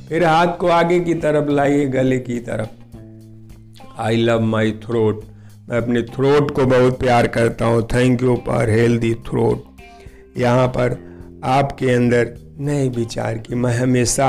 फिर 0.09 0.25
हाथ 0.25 0.57
को 0.59 0.69
आगे 0.69 1.01
की 1.01 1.15
तरफ़ 1.15 1.51
लाइए, 1.51 1.87
गले 1.87 2.19
की 2.19 2.39
तरफ़। 2.41 4.01
आई 4.01 4.17
लव 4.17 4.41
माई 4.41 4.73
थ्रोट 4.85 5.25
मैं 5.69 5.77
अपने 5.79 6.03
थ्रोट 6.03 6.51
को 6.51 6.65
बहुत 6.67 6.99
प्यार 7.01 7.27
करता 7.27 7.65
हूँ। 7.65 7.83
Thank 7.95 8.23
you 8.23 8.37
for 8.47 8.71
healthy 8.71 9.15
throat 9.27 10.39
यहाँ 10.39 10.69
पर 10.69 10.99
आपके 11.45 11.91
अंदर 11.91 12.35
नए 12.59 12.89
विचार 12.89 13.39
की 13.39 13.55
मैं 13.55 13.75
हमेशा 13.75 14.29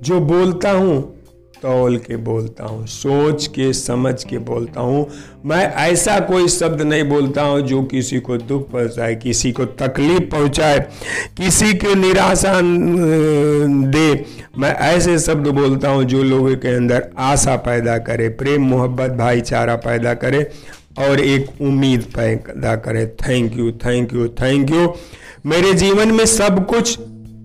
जो 0.00 0.20
बोलता 0.20 0.70
हूँ 0.70 1.19
तौल 1.62 1.96
के 1.98 2.16
बोलता 2.16 2.64
हूँ, 2.64 2.86
सोच 2.86 3.46
के, 3.46 3.72
समझ 3.72 4.22
के 4.24 4.38
बोलता 4.40 4.80
हूँ। 4.80 5.06
मैं 5.46 5.64
ऐसा 5.82 6.18
कोई 6.20 6.48
शब्द 6.48 6.82
नहीं 6.82 7.04
बोलता 7.04 7.42
हूँ 7.42 7.60
जो 7.62 7.82
किसी 7.82 8.20
को 8.20 8.36
दुख 8.38 8.70
पहुँचाए, 8.70 9.14
किसी 9.14 9.52
को 9.52 9.64
तकलीफ़ 9.76 10.30
पहुँचाए, 10.30 10.78
किसी 11.36 11.72
को 11.74 11.94
निराशा 11.94 12.54
दे। 13.90 14.24
मैं 14.58 14.74
ऐसे 14.86 15.18
शब्द 15.18 15.48
बोलता 15.50 15.90
हूँ 15.90 16.04
जो 16.04 16.22
लोगों 16.22 16.56
के 16.56 16.74
अंदर 16.76 17.08
आशा 17.18 17.56
पैदा 17.58 17.98
करे, 18.00 18.28
प्रेम, 18.30 18.62
मोहब्बत, 18.64 19.10
भाईचारा 19.18 19.76
पैदा 19.78 20.14
करे 20.16 20.42
और 20.98 21.20
एक 21.20 21.46
उम्मीद 21.60 22.04
पैदा 22.16 22.74
करे। 22.78 23.06
Thank 23.18 23.56
you 23.58 23.70
thank 23.84 24.12
you 24.14 24.28
thank 24.42 24.70
you 24.70 24.92
मेरे 25.46 25.72
जीवन 25.74 26.12
में 26.12 26.24
सब 26.26 26.66
कुछ 26.66 26.98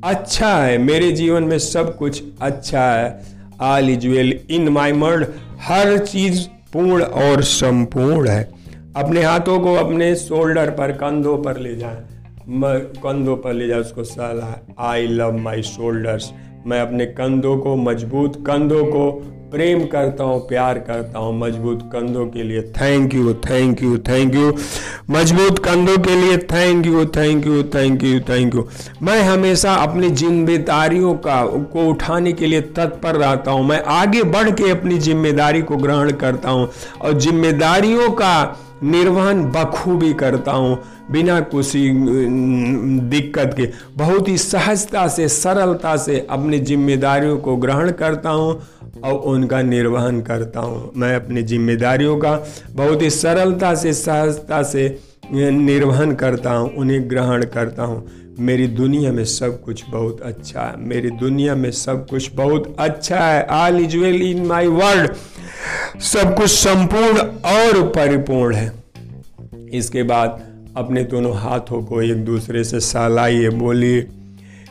अच्छा 0.05 0.55
है, 0.55 0.77
मेरे 0.77 1.11
जीवन 1.11 1.43
में 1.43 1.57
सब 1.59 1.95
कुछ 1.97 2.23
अच्छा 2.41 2.91
है। 2.91 3.34
All 3.61 3.89
is 3.89 4.07
well 4.07 4.39
in 4.49 4.69
my 4.69 4.93
world, 4.93 5.25
हर 5.61 5.97
चीज़ 5.97 6.47
पूर्ण 6.73 7.03
और 7.03 7.41
संपूर्ण 7.43 8.27
है। 8.27 8.43
अपने 8.95 9.23
हाथों 9.23 9.59
को 9.59 9.73
अपने 9.75 10.15
शोल्डर 10.15 10.69
पर, 10.69 10.91
कंधों 10.91 11.37
पर 11.43 11.57
ले 11.57 11.75
जाए। 11.75 12.03
कंधों 12.49 13.35
पर 13.37 13.53
ले 13.53 13.67
जाए 13.67 13.79
उसको 13.79 14.03
सलाह 14.03 14.83
आई 14.87 15.07
लव 15.07 15.37
माई 15.37 15.61
शोल्डर्स 15.61 16.31
मैं 16.67 16.79
अपने 16.81 17.05
कंधों 17.05 17.57
को 17.57 17.75
मज़बूत, 17.75 18.35
कंधों 18.47 18.85
को 18.85 19.03
प्रेम 19.55 19.83
करता 19.85 20.23
हूँ, 20.23 20.39
प्यार 20.47 20.77
करता 20.79 21.19
हूँ, 21.19 21.37
मज़बूत 21.39 21.81
कंधों 21.91 22.25
के 22.27 22.43
लिए 22.43 22.61
thank 22.71 23.13
you 23.13 23.33
thank 23.43 23.81
you 23.83 23.97
thank 24.07 24.33
you 24.35 24.51
मज़बूत 25.09 25.59
कंधों 25.65 25.97
के 25.97 26.15
लिए 26.15 26.37
thank 26.49 26.85
you 26.85 27.05
thank 27.17 27.45
you 27.47 27.61
thank 27.75 28.03
you 28.03 28.19
thank 28.29 28.55
you 28.55 28.67
मैं 29.01 29.21
हमेशा 29.21 29.75
अपनी 29.75 30.09
जिम्मेदारियों 30.11 31.13
का, 31.17 31.41
को 31.45 31.87
उठाने 31.89 32.33
के 32.33 32.47
लिए 32.47 32.61
तत्पर 32.75 33.15
रहता 33.15 33.51
हूँ। 33.51 33.65
मैं 33.67 33.81
आगे 33.93 34.23
बढ़ 34.35 34.49
के 34.51 34.69
अपनी 34.71 34.97
ज़िम्मेदारी 34.99 35.61
को 35.61 35.77
ग्रहण 35.77 36.11
करता 36.17 36.49
हूँ 36.49 36.69
और 37.01 37.13
जिम्मेदारियों 37.19 38.11
का 38.11 38.35
निर्वहन 38.83 39.43
बखूबी 39.51 40.13
करता 40.13 40.51
हूँ, 40.51 40.77
बिना 41.11 41.39
किसी 41.47 41.89
दिक्कत 43.09 43.53
के। 43.57 43.71
बहुत 43.97 44.27
ही 44.27 44.37
सहजता 44.37 45.07
से, 45.07 45.27
सरलता 45.29 45.95
से 45.97 46.25
अपनी 46.29 46.59
जिम्मेदारियों 46.61 47.37
को 47.37 47.55
ग्रहण 47.57 47.91
करता 47.93 48.29
हूँ 48.29 48.61
और 49.03 49.13
उनका 49.13 49.61
निर्वहन 49.61 50.21
करता 50.21 50.59
हूँ। 50.59 50.91
मैं 50.95 51.15
अपनी 51.15 51.43
जिम्मेदारियों 51.43 52.17
का 52.17 52.35
बहुत 52.71 53.01
ही 53.01 53.09
सरलता 53.09 53.73
से, 53.75 53.93
सहजता 53.93 54.61
से 54.63 54.87
निर्वहन 55.33 56.15
करता 56.15 56.51
हूँ, 56.51 56.69
उन्हें 56.69 57.09
ग्रहण 57.09 57.43
करता 57.45 57.83
हूँ। 57.83 58.07
मेरी 58.39 58.67
दुनिया 58.67 59.11
में 59.11 59.23
सब 59.25 59.61
कुछ 59.61 59.83
बहुत 59.89 60.21
अच्छा 60.21 60.61
है। 60.61 60.79
मेरी 60.79 61.09
दुनिया 61.09 61.55
में 61.55 61.69
सब 61.71 62.05
कुछ 62.09 62.31
बहुत 62.35 62.75
अच्छा 62.79 63.19
है। 63.19 63.45
All 63.45 63.79
is 63.79 63.97
well 63.97 64.21
in 64.21 64.45
my 64.45 64.67
world 64.67 65.13
सब 66.03 66.35
कुछ 66.35 66.49
संपूर्ण 66.49 67.19
और 67.51 67.81
परिपूर्ण 67.87 68.55
है। 68.55 68.71
इसके 69.73 70.03
बाद 70.03 70.41
अपने 70.77 71.03
दोनों 71.03 71.35
हाथों 71.35 71.81
को 71.83 72.01
एक 72.01 72.25
दूसरे 72.25 72.63
से 72.63 72.79
सहलाइए, 72.79 73.49
बोलिए 73.49 74.01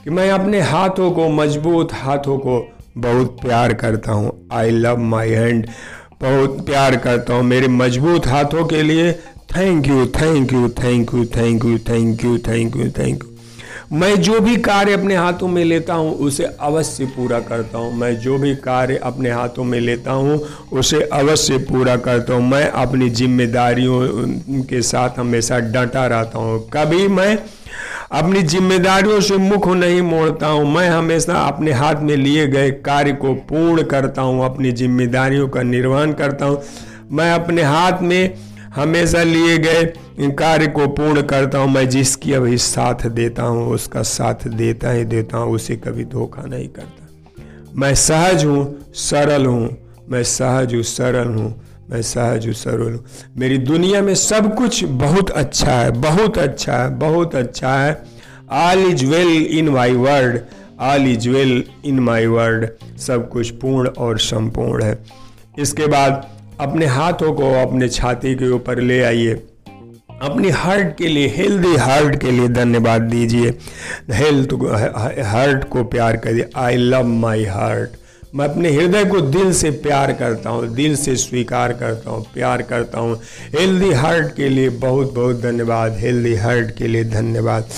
कि 0.05 0.11
मैं 0.11 0.31
अपने 0.31 0.61
हाथों 0.61 1.11
को 1.11 1.29
मज़बूत 1.29 1.93
हाथों 1.93 2.39
को 2.39 2.59
बहुत 2.97 3.41
प्यार 3.43 3.73
करता 3.75 4.13
हूँ। 4.13 4.33
आई 4.53 4.71
लव 4.71 4.99
माई 4.99 5.31
हैंड 5.31 5.67
बहुत 6.23 6.65
प्यार 6.67 6.97
करता 6.97 7.35
हूँ 7.35 7.43
मेरे 7.43 7.69
मज़बूत 7.69 8.27
हाथों 8.27 8.65
के 8.65 8.83
लिए। 8.83 9.13
Thank 9.57 9.87
you 9.89 10.07
thank 10.17 10.53
you 10.53 10.69
thank 10.83 11.15
you 11.15 11.25
thank 11.27 11.65
you 11.65 11.79
thank 11.81 12.25
you 12.25 12.39
thank 12.39 12.77
you 12.77 12.89
thank 12.99 13.25
you 13.25 13.31
मैं 13.93 14.15
जो 14.17 14.39
भी 14.41 14.57
कार्य 14.57 14.93
अपने 14.93 15.17
हाथों 15.17 15.49
में 15.49 15.65
लेता 15.65 15.95
हूँ, 15.95 16.13
उसे 16.17 16.45
अवश्य 16.45 17.05
पूरा 17.07 17.41
करता 17.41 17.79
हूँ। 17.79 17.93
मैं 17.95 18.15
जो 18.21 18.39
भी 18.39 18.55
कार्य 18.57 18.97
अपने 19.05 19.31
हाथों 19.31 19.65
में 19.65 19.79
लेता 19.81 20.13
हूँ, 20.13 20.39
उसे 20.73 21.01
अवश्य 21.13 21.59
पूरा 21.65 21.97
करता 21.97 22.35
हूँ। 22.35 22.49
मैं 22.51 22.65
अपनी 22.67 23.09
जिम्मेदारियों 23.11 24.01
के 24.65 24.83
साथ 24.83 25.19
हमेशा 25.19 25.59
डटा 25.59 26.07
रहता 26.07 26.39
हूँ। 26.39 26.59
कभी 26.73 27.07
मैं 27.09 27.37
अपनी 28.15 28.43
जिम्मेदारियों 28.43 29.21
से 29.21 29.37
मुख 29.37 29.67
नहीं 29.69 30.01
मोड़ता 30.03 30.47
हूँ। 30.47 30.67
मैं 30.75 30.89
हमेशा 30.89 31.35
अपने 31.39 31.73
हाथ 31.73 31.95
में 31.95 32.17
लिए 32.17 32.47
गए 32.47 32.71
कार्य 32.71 33.13
को 33.13 33.35
पूर्ण 33.35 33.83
करता 33.83 34.23
हूँ, 34.23 34.45
अपनी 34.45 34.73
जिम्मेदारियों 34.73 35.49
का 35.49 35.63
निर्वहन 35.63 36.13
करता 36.13 36.47
हूँ। 36.47 36.63
मैं 37.13 37.33
अपने 37.33 37.63
हाथ 37.63 38.03
में 38.03 38.35
हमेशा 38.75 39.23
लिए 39.23 39.59
गए 39.59 39.85
कार्य 40.31 40.67
को 40.67 40.87
पूर्ण 40.87 41.23
करता 41.23 41.59
हूँ। 41.59 41.71
मैं 41.71 41.89
जिसकी 41.89 42.33
अभी 42.33 42.57
साथ 42.59 43.07
देता 43.07 43.43
हूँ, 43.43 43.67
उसका 43.73 44.03
साथ 44.03 44.49
देता 44.49 44.91
ही 44.91 45.05
देता 45.05 45.39
हूँ, 45.39 45.55
उसे 45.55 45.77
कभी 45.77 46.05
धोखा 46.05 46.43
नहीं 46.43 46.69
करता। 46.69 47.43
मैं 47.77 47.95
सहज 47.95 48.45
हूँ, 48.45 48.93
सरल 48.95 49.47
हूँ। 49.47 49.69
मैं 50.09 50.23
सहज 50.23 50.75
हूँ, 50.75 50.83
सरल 50.83 51.35
हूँ। 51.35 51.64
मैं 51.91 52.01
सहज 52.03 52.49
सरल 52.57 52.93
हूँ 52.93 53.05
मेरी 53.39 53.59
दुनिया 53.61 54.03
में 54.03 54.15
सब 54.15 54.55
कुछ 54.55 54.83
बहुत 54.85 55.31
अच्छा 55.31 55.73
है, 55.73 55.91
बहुत 56.01 56.39
अच्छा 56.39 56.77
है, 56.77 56.89
बहुत 56.99 57.35
अच्छा 57.35 57.77
है। 57.79 58.03
All 58.53 58.85
is 58.85 59.05
well 59.07 59.47
in 59.59 59.69
my 59.69 59.93
world 59.95 60.39
all 60.81 61.07
is 61.07 61.29
well 61.29 61.65
in 61.85 62.01
my 62.01 62.27
world 62.27 62.69
सब 62.99 63.29
कुछ 63.29 63.51
पूर्ण 63.55 63.89
और 63.89 64.19
संपूर्ण 64.19 64.85
है। 64.85 64.99
इसके 65.59 65.87
बाद 65.87 66.29
अपने 66.61 66.87
हाथों 66.87 67.33
को 67.33 67.53
अपने 67.63 67.89
छाती 67.89 68.35
के 68.35 68.49
ऊपर 68.51 68.81
ले 68.81 69.03
आइए। 69.03 69.35
अपनी 70.23 70.49
हार्ट 70.51 70.97
के 70.97 71.09
लिए 71.09 71.29
हेल्दी 71.29 71.75
हार्ट 71.77 72.21
के 72.21 72.31
लिए 72.31 72.49
धन्यवाद 72.49 73.03
दीजिए। 73.03 73.51
हेल्थ 74.13 74.53
हार्ट 75.27 75.69
को 75.69 75.85
प्यार 75.85 76.17
करिए। 76.17 76.49
आई 76.57 76.77
लव 76.77 77.07
माई 77.07 77.45
हार्ट 77.45 77.97
मैं 78.35 78.49
अपने 78.49 78.71
हृदय 78.71 79.05
को 79.05 79.21
दिल 79.21 79.53
से 79.53 79.71
प्यार 79.71 80.13
करता 80.13 80.51
हूँ, 80.51 80.75
दिल 80.75 80.97
से 80.97 81.17
स्वीकार 81.17 81.73
करता 81.73 82.11
हूँ, 82.11 82.27
प्यार 82.35 82.63
करता 82.63 83.01
हूँ। 83.01 83.21
हेल्दी 83.59 83.93
हार्ट 83.93 84.35
के 84.37 84.49
लिए 84.49 84.69
बहुत 84.69 85.15
बहुत 85.15 85.41
धन्यवाद। 85.41 85.99
हेल्दी 85.99 86.35
हार्ट 86.35 86.77
के 86.77 86.87
लिए 86.87 87.05
धन्यवाद। 87.05 87.69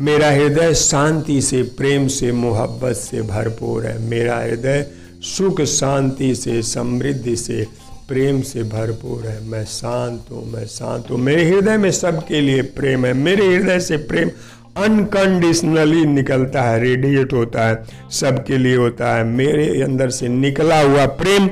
मेरा 0.00 0.30
हृदय 0.30 0.74
शांति 0.74 1.42
से, 1.42 1.62
प्रेम 1.62 2.08
से, 2.08 2.32
मोहब्बत 2.32 2.96
से 2.96 3.22
भरपूर 3.22 3.86
है। 3.86 3.98
मेरा 4.02 4.38
हृदय 4.38 4.86
सुख, 5.22 5.60
शांति 5.60 6.34
से, 6.34 6.62
समृद्धि 6.62 7.36
से, 7.36 7.66
प्रेम 8.08 8.40
से 8.42 8.62
भरपूर 8.62 9.26
है। 9.26 9.44
मैं 9.44 9.64
शांत 9.64 10.24
हूँ, 10.30 10.52
मैं 10.52 10.66
शांत 10.66 11.10
हूँ। 11.10 11.18
मेरे 11.18 11.44
हृदय 11.44 11.76
में 11.76 11.90
सबके 11.90 12.40
लिए 12.40 12.62
प्रेम 12.62 13.06
है। 13.06 13.12
मेरे 13.12 13.46
हृदय 13.46 13.80
से 13.80 13.96
प्रेम 13.96 14.30
अनकंडीशनली 14.76 16.04
निकलता 16.06 16.62
है 16.62 16.78
रेडिएट 16.80 17.32
होता 17.32 17.66
है, 17.68 17.82
सबके 18.10 18.58
लिए 18.58 18.76
होता 18.76 19.14
है, 19.14 19.24
मेरे 19.24 19.82
अंदर 19.82 20.10
से 20.10 20.28
निकला 20.28 20.80
हुआ 20.80 21.04
प्रेम 21.18 21.48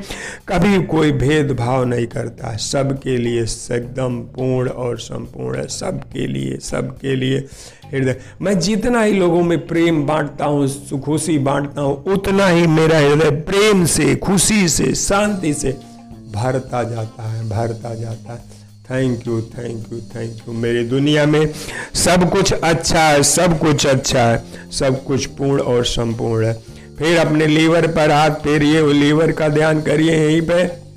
कभी 0.48 0.82
कोई 0.84 1.12
भेदभाव 1.12 1.84
नहीं 1.84 2.06
करता। 2.06 2.50
है 2.50 2.58
सबके 2.58 3.16
लिए 3.16 3.42
एकदम 3.72 4.18
पूर्ण 4.36 4.68
और 4.68 4.98
संपूर्ण 4.98 5.58
है, 5.58 5.66
सबके 5.68 6.26
लिए 6.26 6.58
सबके 6.62 7.16
लिए 7.16 7.38
हृदय। 7.92 8.16
मैं 8.42 8.58
जितना 8.58 9.02
ही 9.02 9.12
लोगों 9.12 9.42
में 9.42 9.66
प्रेम 9.66 10.02
बांटता 10.06 10.44
हूँ 10.44 11.00
खुशी 11.00 11.38
बांटता 11.40 11.82
हूँ, 11.82 12.02
उतना 12.04 12.46
ही 12.46 12.66
मेरा 12.68 12.98
हृदय 12.98 13.30
प्रेम 13.42 13.84
से, 13.86 14.14
खुशी 14.16 14.68
से, 14.68 14.94
शांति 14.94 15.54
से 15.54 15.76
भरता 16.32 16.82
जाता 16.82 17.30
है, 17.30 17.48
भरता 17.48 17.94
जाता 17.94 18.32
है। 18.32 18.59
Thank 18.90 19.26
you 19.26 19.40
thank 19.40 19.92
you 19.92 19.98
thank 20.14 20.38
you 20.48 20.54
मेरी 20.54 20.84
दुनिया 20.84 21.26
में 21.26 21.52
सब 21.94 22.30
कुछ 22.30 22.52
अच्छा 22.52 23.00
है, 23.00 23.22
सब 23.22 23.58
कुछ 23.58 23.86
अच्छा 23.86 24.22
है, 24.22 24.42
सब 24.72 25.04
कुछ 25.04 25.26
पूर्ण 25.26 25.60
और 25.60 25.84
संपूर्ण 25.84 26.46
है। 26.46 26.52
फिर 26.98 27.18
अपने 27.18 27.46
लीवर 27.46 27.86
पर 27.86 28.10
हाथ 28.10 28.30
फेरिए 28.30 28.92
लीवर 28.92 29.32
का 29.32 29.48
ध्यान 29.48 29.80
करिए 29.82 30.16
यहीं 30.16 30.40
पे। 30.42 30.89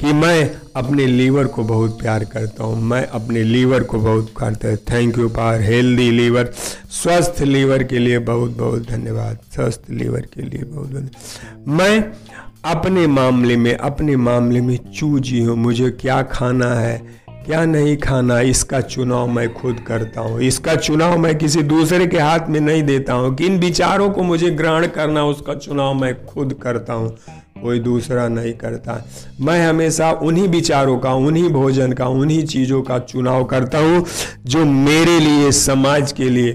कि 0.00 0.12
मैं 0.12 0.50
अपने 0.76 1.06
लीवर 1.06 1.46
को 1.46 1.62
बहुत 1.64 1.98
प्यार 2.00 2.24
करता 2.24 2.64
हूँ, 2.64 2.80
मैं 2.82 3.06
अपने 3.08 3.42
लीवर 3.42 3.82
को 3.82 3.98
बहुत 3.98 4.32
करता 4.36 4.68
हूँ। 4.68 4.76
Thank 4.90 5.18
you 5.18 5.28
par. 5.28 5.60
Healthy 5.62 6.10
liver. 6.10 6.52
स्वस्थ 6.92 7.42
लीवर 7.42 7.82
के 7.84 7.98
लिए 7.98 8.18
बहुत 8.18 8.56
बहुत 8.56 8.88
धन्यवाद। 8.88 9.38
स्वस्थ 9.54 9.90
लीवर 9.90 10.26
के 10.34 10.42
लिए 10.42 10.62
बहुत 10.64 10.90
बहुत 10.90 11.68
मैं 11.68 12.12
अपने 12.64 13.06
मामले 13.06 13.56
में, 13.56 13.74
अपने 13.74 14.16
मामले 14.16 14.60
में 14.60 14.76
चूजी 14.90 15.40
हूँ। 15.40 15.56
मुझे 15.56 15.90
क्या 15.90 16.22
खाना 16.22 16.74
है, 16.74 16.96
क्या 17.46 17.64
नहीं 17.64 17.96
खाना, 17.96 18.40
इसका 18.40 18.80
चुनाव 18.80 19.28
मैं 19.28 19.52
खुद 19.54 19.80
करता 19.86 20.20
हूँ। 20.20 20.40
इसका 20.42 20.74
चुनाव 20.76 21.16
मैं 21.18 21.36
किसी 21.38 21.62
दूसरे 21.64 22.06
के 22.06 22.18
हाथ 22.18 22.48
में 22.48 22.60
नहीं 22.60 22.82
देता 22.82 23.12
हूँ। 23.12 23.34
किन 23.36 23.58
विचारों 23.60 24.10
को 24.10 24.22
मुझे 24.22 24.50
ग्रहण 24.50 24.86
करना 24.86 25.24
उसका 25.24 25.54
चुनाव 25.56 25.94
मैं 25.94 26.14
खुद 26.26 26.54
करता 26.62 26.92
हूँ। 26.92 27.16
कोई 27.62 27.78
दूसरा 27.78 28.28
नहीं 28.28 28.52
करता। 28.52 29.08
मैं 29.40 29.68
हमेशा 29.68 30.12
उन्हीं 30.12 30.48
विचारों 30.48 30.98
का, 30.98 31.12
उन्हीं 31.12 31.48
भोजन 31.48 31.92
का, 31.92 32.06
उन्हीं 32.06 32.46
चीज़ों 32.46 32.82
का 32.82 32.98
चुनाव 32.98 33.44
करता 33.44 33.78
हूँ, 33.78 34.06
जो 34.46 34.64
मेरे 34.64 35.20
लिए 35.20 35.52
समाज 35.52 36.12
के 36.12 36.28
लिए 36.30 36.52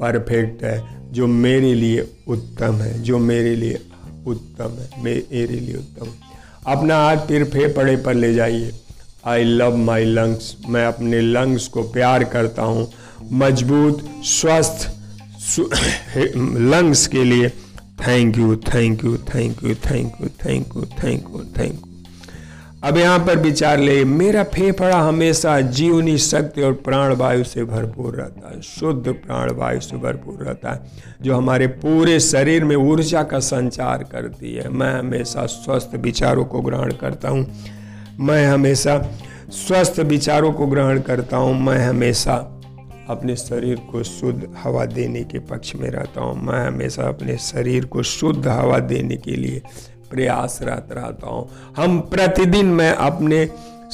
परफेक्ट 0.00 0.64
है, 0.64 0.84
जो 1.12 1.26
मेरे 1.26 1.74
लिए 1.74 2.08
उत्तम 2.28 2.74
है, 2.74 3.02
जो 3.02 3.18
मेरे 3.18 3.56
लिए 3.56 3.80
उत्तम 4.26 4.64
है, 4.64 4.90
मेरे 5.04 5.46
लिए 5.46 5.74
उत्तम 5.74 6.06
अपना 6.66 6.96
हाथ 6.96 7.16
फिर 7.16 7.44
फेफड़े 7.44 7.96
पर 7.96 8.14
ले 8.14 8.34
जाइए। 8.34 8.72
आई 9.26 9.44
लव 9.44 9.76
माई 9.76 10.04
लंग्स 10.04 10.56
मैं 10.68 10.86
अपने 10.86 11.20
लंग्स 11.20 11.68
को 11.68 11.82
प्यार 11.82 12.24
करता 12.24 12.62
हूँ। 12.62 12.92
मज़बूत, 13.32 14.10
स्वस्थ 14.22 14.96
लंग्स 16.56 17.06
के 17.12 17.24
लिए 17.24 17.52
thank 18.06 18.38
you 18.38 18.54
thank 18.56 19.04
you 19.04 19.16
thank 19.34 19.62
you 19.64 19.74
thank 19.76 20.20
you 20.20 20.28
thank 20.44 20.76
you 20.76 20.84
thank 21.02 21.28
you 21.28 21.44
thank 21.58 21.72
you 21.74 21.88
अब 22.84 22.96
यहाँ 22.96 23.18
पर 23.18 23.38
विचार 23.38 23.78
ले, 23.78 24.04
मेरा 24.04 24.42
फेफड़ा 24.44 24.98
हमेशा 24.98 25.60
जीवनी 25.60 26.16
शक्ति 26.18 26.62
और 26.62 26.72
प्राण 26.84 27.12
वायु 27.14 27.44
से 27.44 27.64
भरपूर 27.64 28.14
रहता 28.14 28.50
है, 28.50 28.60
शुद्ध 28.62 29.12
प्राण 29.14 29.50
वायु 29.50 29.80
से 29.80 29.96
भरपूर 29.96 30.44
रहता 30.44 30.72
है, 30.72 30.80
जो 31.22 31.36
हमारे 31.36 31.66
पूरे 31.82 32.18
शरीर 32.20 32.64
में 32.64 32.74
ऊर्जा 32.76 33.22
का 33.22 33.38
संचार 33.38 34.04
करती 34.12 34.54
है। 34.54 34.68
मैं 34.68 34.92
हमेशा 34.94 35.44
स्वस्थ 35.46 35.94
विचारों 35.96 36.44
को 36.44 36.60
ग्रहण 36.60 36.92
करता 36.92 37.28
हूँ, 37.28 37.46
मैं 38.20 38.46
हमेशा 38.46 38.98
स्वस्थ 39.50 40.00
विचारों 40.00 40.52
को 40.52 40.66
ग्रहण 40.66 41.00
करता 41.00 41.36
हूँ, 41.36 41.60
मैं 41.60 41.78
हमेशा 41.78 42.36
अपने 43.10 43.36
शरीर 43.36 43.76
को 43.90 44.02
शुद्ध 44.02 44.48
हवा 44.62 44.84
देने 44.86 45.22
के 45.24 45.38
पक्ष 45.50 45.74
में 45.76 45.88
रहता 45.90 46.20
हूँ। 46.20 46.42
मैं 46.42 46.66
हमेशा 46.66 47.08
अपने 47.08 47.36
शरीर 47.38 47.84
को 47.84 48.02
शुद्ध 48.02 48.46
हवा 48.48 48.78
देने 48.78 49.16
के 49.16 49.36
लिए 49.36 49.62
प्रयासरत 50.10 50.88
रहता 50.92 51.28
हूँ। 51.28 51.48
हम 51.76 52.00
प्रतिदिन 52.10 52.66
मैं 52.66 52.92
अपने 52.92 53.44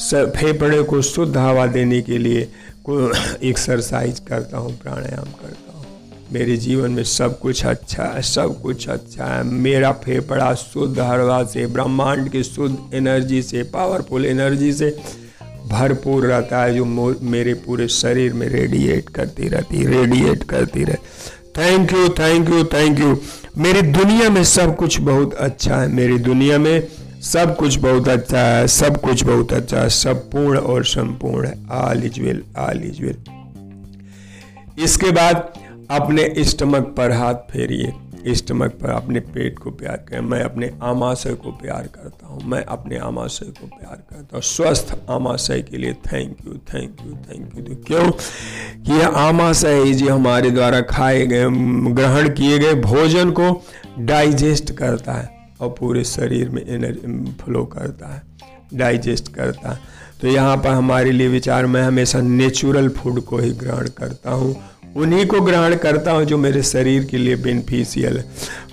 फेफड़े 0.01 0.81
को 0.83 1.01
शुद्ध 1.01 1.35
हवा 1.37 1.65
देने 1.67 2.01
के 2.01 2.17
लिए 2.17 2.47
एक्सरसाइज 2.89 4.19
करता 4.27 4.57
हूँ, 4.57 4.77
प्राणायाम 4.79 5.31
करता 5.41 5.77
हूँ। 5.77 5.85
मेरे 6.31 6.55
जीवन 6.57 6.91
में 6.91 7.03
सब 7.03 7.39
कुछ 7.39 7.65
अच्छा 7.65 8.03
है, 8.03 8.21
सब 8.21 8.61
कुछ 8.61 8.87
अच्छा 8.89 9.25
है। 9.25 9.43
मेरा 9.43 9.91
फेफड़ा 10.03 10.53
शुद्ध 10.55 10.99
हवा 10.99 11.43
से, 11.43 11.65
ब्रह्मांड 11.67 12.29
की 12.29 12.43
शुद्ध 12.43 12.77
एनर्जी 12.93 13.41
से 13.41 13.63
पावरफुल 13.73 14.25
एनर्जी 14.25 14.73
से 14.73 14.89
भरपूर 15.67 16.25
रहता 16.25 16.63
है, 16.63 16.75
जो 16.75 16.85
मेरे 17.23 17.53
पूरे 17.65 17.87
शरीर 17.87 18.33
में 18.33 18.47
रेडिएट 18.49 19.09
करती 19.09 19.47
रहती 19.47 19.85
रेडिएट 19.85 20.43
करती 20.43 20.83
रहती 20.83 21.05
thank 21.57 21.93
you 21.93 22.09
thank 22.09 22.49
you 22.49 22.63
thank 22.73 22.99
you 22.99 23.17
मेरी 23.57 23.81
दुनिया 23.81 24.29
में 24.29 24.43
सब 24.45 24.75
कुछ 24.75 24.99
बहुत 25.01 25.33
अच्छा 25.33 25.75
है, 25.75 25.87
मेरी 25.87 26.17
दुनिया 26.19 26.57
में 26.57 26.87
सब 27.23 27.55
कुछ 27.55 27.77
बहुत 27.77 28.07
अच्छा 28.07 28.39
है, 28.39 28.67
सब 28.67 28.99
कुछ 29.01 29.23
बहुत 29.23 29.53
अच्छा 29.53 29.81
है, 29.81 29.89
सब 29.89 30.29
पूर्ण 30.31 30.57
और 30.57 30.85
संपूर्ण 30.85 31.47
है। 31.47 31.53
All 31.71 32.03
is 32.05 32.19
well 32.21 32.43
all 32.57 32.81
is 32.85 33.01
well 33.01 33.17
इसके 34.83 35.11
बाद 35.11 35.53
अपने 35.91 36.33
स्टमक 36.39 36.93
पर 36.97 37.11
हाथ 37.11 37.35
फेरिए। 37.51 37.93
स्टमक 38.35 38.71
पर 38.71 38.89
अपने 38.89 39.19
पेट 39.19 39.59
को 39.59 39.71
प्यार 39.71 39.97
करें। 39.97 40.19
मैं 40.21 40.41
अपने 40.43 40.71
आमाशय 40.83 41.33
को 41.33 41.51
प्यार 41.51 41.87
करता 41.95 42.27
हूँ। 42.27 42.41
मैं 42.43 42.65
अपने 42.65 42.97
आमाशय 42.97 43.45
को 43.45 43.67
प्यार 43.67 43.95
करता 43.95 44.35
हूँ। 44.35 44.41
स्वस्थ 44.41 45.05
आमाशय 45.09 45.61
के 45.61 45.77
लिए 45.77 45.93
thank 45.93 46.37
you 46.47 46.53
thank 46.53 46.97
you 47.05 47.11
thank 47.11 47.57
you 47.57 47.63
तो 47.63 47.83
क्यों? 47.83 48.11
कि 48.83 48.91
यह 48.91 49.07
आमाशय 49.07 49.93
जो 49.93 50.13
हमारे 50.13 50.51
द्वारा 50.51 50.81
खाए 50.81 51.25
गए, 51.25 51.45
ग्रहण 51.93 52.29
किए 52.29 52.59
गए 52.59 52.73
भोजन 52.73 53.31
को 53.31 53.63
डाइजेस्ट 53.99 54.71
करता 54.71 55.13
है 55.13 55.37
और 55.61 55.75
पूरे 55.79 56.03
शरीर 56.03 56.49
में 56.49 56.65
एनर्जी 56.67 57.31
फ्लो 57.31 57.65
करता 57.65 58.15
है। 58.15 58.23
डाइजेस्ट 58.73 59.33
करता 59.33 59.71
है। 59.71 59.79
तो 60.21 60.27
यहाँ 60.27 60.57
पर 60.57 60.69
हमारे 60.69 61.11
लिए 61.11 61.27
विचार, 61.27 61.65
मैं 61.65 61.83
हमेशा 61.83 62.21
नेचुरल 62.21 62.89
फ़ूड 62.89 63.21
को 63.21 63.37
ही 63.37 63.51
ग्रहण 63.51 63.87
करता 63.87 64.31
हूँ। 64.31 64.55
उन्हीं 64.97 65.25
को 65.27 65.39
ग्रहण 65.41 65.75
करता 65.75 66.11
हूँ 66.11 66.23
जो 66.25 66.37
मेरे 66.37 66.61
शरीर 66.63 67.03
के 67.05 67.17
लिए 67.17 67.35
बेनिफिशियल 67.35 68.17
है। 68.17 68.25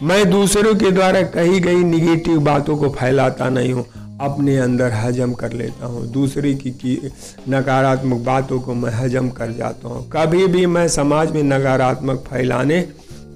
मैं 0.02 0.30
दूसरों 0.30 0.74
के 0.74 0.90
द्वारा 0.90 1.22
कही 1.22 1.60
गई 1.60 1.82
निगेटिव 1.84 2.38
बातों 2.40 2.76
को 2.76 2.88
फैलाता 2.90 3.48
नहीं 3.48 3.72
हूँ 3.72 3.84
अपने 4.20 4.56
अंदर 4.58 4.92
हजम 4.92 5.32
कर 5.32 5.52
लेता 5.52 5.86
हूँ। 5.86 6.06
दूसरे 6.12 6.54
की, 6.54 6.70
की 6.70 7.10
नकारात्मक 7.48 8.24
बातों 8.24 8.60
को 8.60 8.74
मैं 8.74 8.90
हजम 8.92 9.28
कर 9.30 9.52
जाता 9.52 9.88
हूँ। 9.88 10.08
कभी 10.12 10.46
भी 10.46 10.66
मैं 10.66 10.88
समाज 10.88 11.32
में 11.32 11.42
नकारात्मक 11.42 12.24
फैलाने 12.30 12.80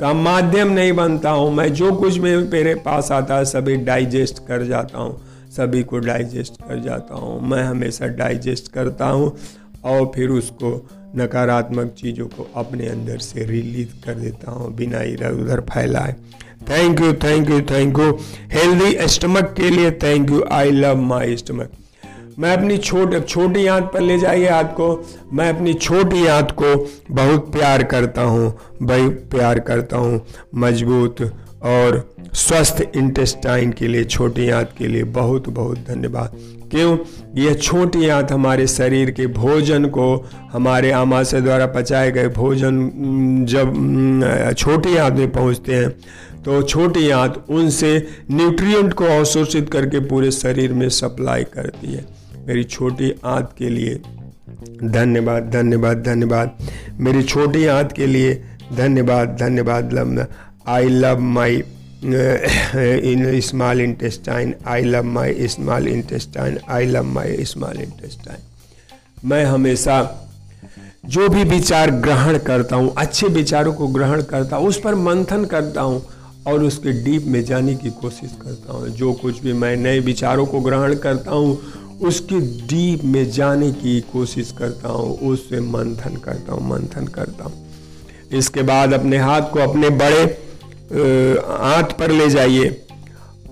का 0.01 0.13
माध्यम 0.15 0.73
नहीं 0.73 0.93
बनता 0.93 1.31
हूँ। 1.31 1.51
मैं 1.55 1.73
जो 1.75 1.93
कुछ 1.93 2.17
भी 2.17 2.37
मेरे 2.37 2.75
पास 2.85 3.13
आता 3.13 3.37
है 3.37 3.45
सभी 3.45 3.77
डाइजेस्ट 3.85 4.47
कर 4.47 4.67
जाता 4.67 4.99
हूँ। 4.99 5.21
सभी 5.57 5.83
को 5.83 5.99
डाइजेस्ट 5.99 6.61
कर 6.63 6.83
जाता 6.83 7.15
हूँ। 7.15 7.41
मैं 7.51 7.63
हमेशा 7.65 8.07
डाइजेस्ट 8.17 8.73
करता 8.73 9.07
हूँ 9.07 9.37
और 9.85 10.11
फिर 10.15 10.31
उसको 10.31 10.77
नकारात्मक 11.17 11.95
चीज़ों 11.99 12.27
को 12.27 12.47
अपने 12.57 12.87
अंदर 12.87 13.19
से 13.19 13.45
रिलीज़ 13.45 13.93
कर 14.05 14.15
देता 14.15 14.51
हूँ, 14.51 14.75
बिना 14.75 15.03
इधर 15.03 15.33
उधर 15.33 15.61
फैलाए। 15.71 16.15
Thank 16.71 17.01
you 17.01 17.13
thank 17.25 17.51
you 17.51 17.61
thank 17.71 17.99
you 17.99 18.11
healthy 18.53 19.09
stomach 19.09 19.55
के 19.57 19.71
लिए 19.71 19.91
thank 20.03 20.31
you 20.31 20.45
I 20.53 20.71
love 20.71 20.97
my 21.03 21.37
stomach 21.37 21.71
मैं 22.39 22.57
अपनी 22.57 22.77
छोट, 22.79 23.27
छोटी 23.27 23.67
आंत 23.67 23.85
पर 23.85 24.01
ले 24.01 24.19
जाइए 24.19 24.47
आपको। 24.47 24.89
मैं 25.33 25.49
अपनी 25.53 25.73
छोटी 25.75 26.27
आंत 26.27 26.51
को 26.61 26.75
बहुत 27.11 27.51
प्यार 27.53 27.83
करता 27.83 28.23
हूँ। 28.23 28.53
भाई, 28.83 29.09
प्यार 29.09 29.59
करता 29.61 29.97
हूँ। 29.97 30.21
मज़बूत 30.55 31.23
और 31.63 32.09
स्वस्थ 32.35 32.83
इंटेस्टाइन 32.97 33.73
के 33.73 33.89
लिए, 33.89 34.05
छोटी 34.05 34.49
आंत 34.51 34.75
के 34.79 34.87
लिए 34.87 35.05
बहुत 35.05 35.49
बहुत 35.49 35.79
धन्यवाद। 35.79 36.37
क्यों? 36.71 36.97
यह 37.37 37.55
छोटी 37.55 38.09
आंत 38.09 38.33
हमारे 38.33 38.67
शरीर 38.67 39.11
के 39.11 39.27
भोजन 39.27 39.85
को, 39.89 40.29
हमारे 40.53 40.91
आमाशय 40.91 41.41
द्वारा 41.41 41.67
पचाए 41.67 42.11
गए 42.13 42.29
भोजन 42.29 43.45
जब 43.49 44.55
छोटी 44.55 44.97
आंत 44.97 45.15
में 45.15 45.31
पहुँचते 45.33 45.75
हैं 45.75 45.91
तो 46.39 46.61
छोटी 46.63 47.09
आंत 47.11 47.45
उनसे 47.51 47.97
न्यूट्रिएंट 48.31 48.93
को 48.93 49.05
अवशोषित 49.07 49.71
करके 49.71 50.01
पूरे 50.01 50.31
शरीर 50.31 50.73
में 50.73 50.89
सप्लाई 50.89 51.45
करती 51.45 51.93
है। 51.93 52.05
मेरी 52.47 52.65
छोटी 52.65 53.11
आंत 53.27 53.51
के 53.59 53.69
लिए 53.69 53.95
धन्यवाद 54.85 55.51
धन्यवाद 55.51 56.03
धन्यवाद। 56.03 56.59
मेरी 57.01 57.23
छोटी 57.23 57.65
आंत 57.67 57.93
के 57.93 58.07
लिए 58.07 58.43
धन्यवाद 58.77 59.37
धन्यवाद 59.41 60.27
I 60.69 60.89
love 60.89 61.19
my 61.19 61.63
in 63.11 63.41
small 63.41 63.81
intestine 63.81 64.55
I 64.67 64.83
love 64.83 65.05
my 65.15 65.49
small 65.51 65.89
intestine 65.89 66.59
I 66.71 66.87
love 66.87 67.15
my 67.15 67.27
small 67.53 67.81
intestine 67.83 69.29
मैं 69.29 69.45
हमेशा 69.45 70.03
जो 71.07 71.29
भी 71.29 71.43
विचार 71.45 71.91
ग्रहण 71.91 72.39
करता 72.39 72.77
हूँ, 72.77 72.93
अच्छे 72.99 73.27
विचारों 73.27 73.73
को 73.73 73.87
ग्रहण 73.89 74.23
करता 74.23 74.57
हूँ, 74.57 74.69
उस 74.69 74.81
पर 74.81 74.95
मंथन 74.95 75.45
करता 75.45 75.81
हूँ 75.81 76.03
और 76.47 76.63
उसके 76.63 76.93
डीप 77.05 77.25
में 77.27 77.45
जाने 77.45 77.75
की 77.75 77.91
कोशिश 77.91 78.37
करता 78.43 78.73
हूँ। 78.73 78.89
जो 78.89 79.13
कुछ 79.13 79.41
भी 79.43 79.53
मैं 79.53 79.75
नए 79.77 79.99
विचारों 80.01 80.47
को 80.47 80.61
ग्रहण 80.61 80.95
करता 80.95 81.31
हूँ, 81.31 81.59
उसके 82.09 82.41
डीप 82.67 83.05
में 83.05 83.31
जाने 83.31 83.71
की 83.73 84.01
कोशिश 84.13 84.53
करता 84.59 84.89
हूँ, 84.89 85.19
उससे 85.31 85.61
मंथन 85.61 86.17
करता 86.17 86.53
हूँ, 86.53 86.69
मंथन 86.71 87.07
करता 87.07 87.45
हूँ। 87.45 87.68
इसके 88.33 88.63
बाद 88.63 88.93
अपने 88.93 89.19
हाथ 89.19 89.43
को 89.53 89.59
अपने 89.61 89.91
बड़े 89.91 90.25
आंत 91.51 91.93
पर 91.93 92.11
ले 92.11 92.29
जाइए 92.29 92.69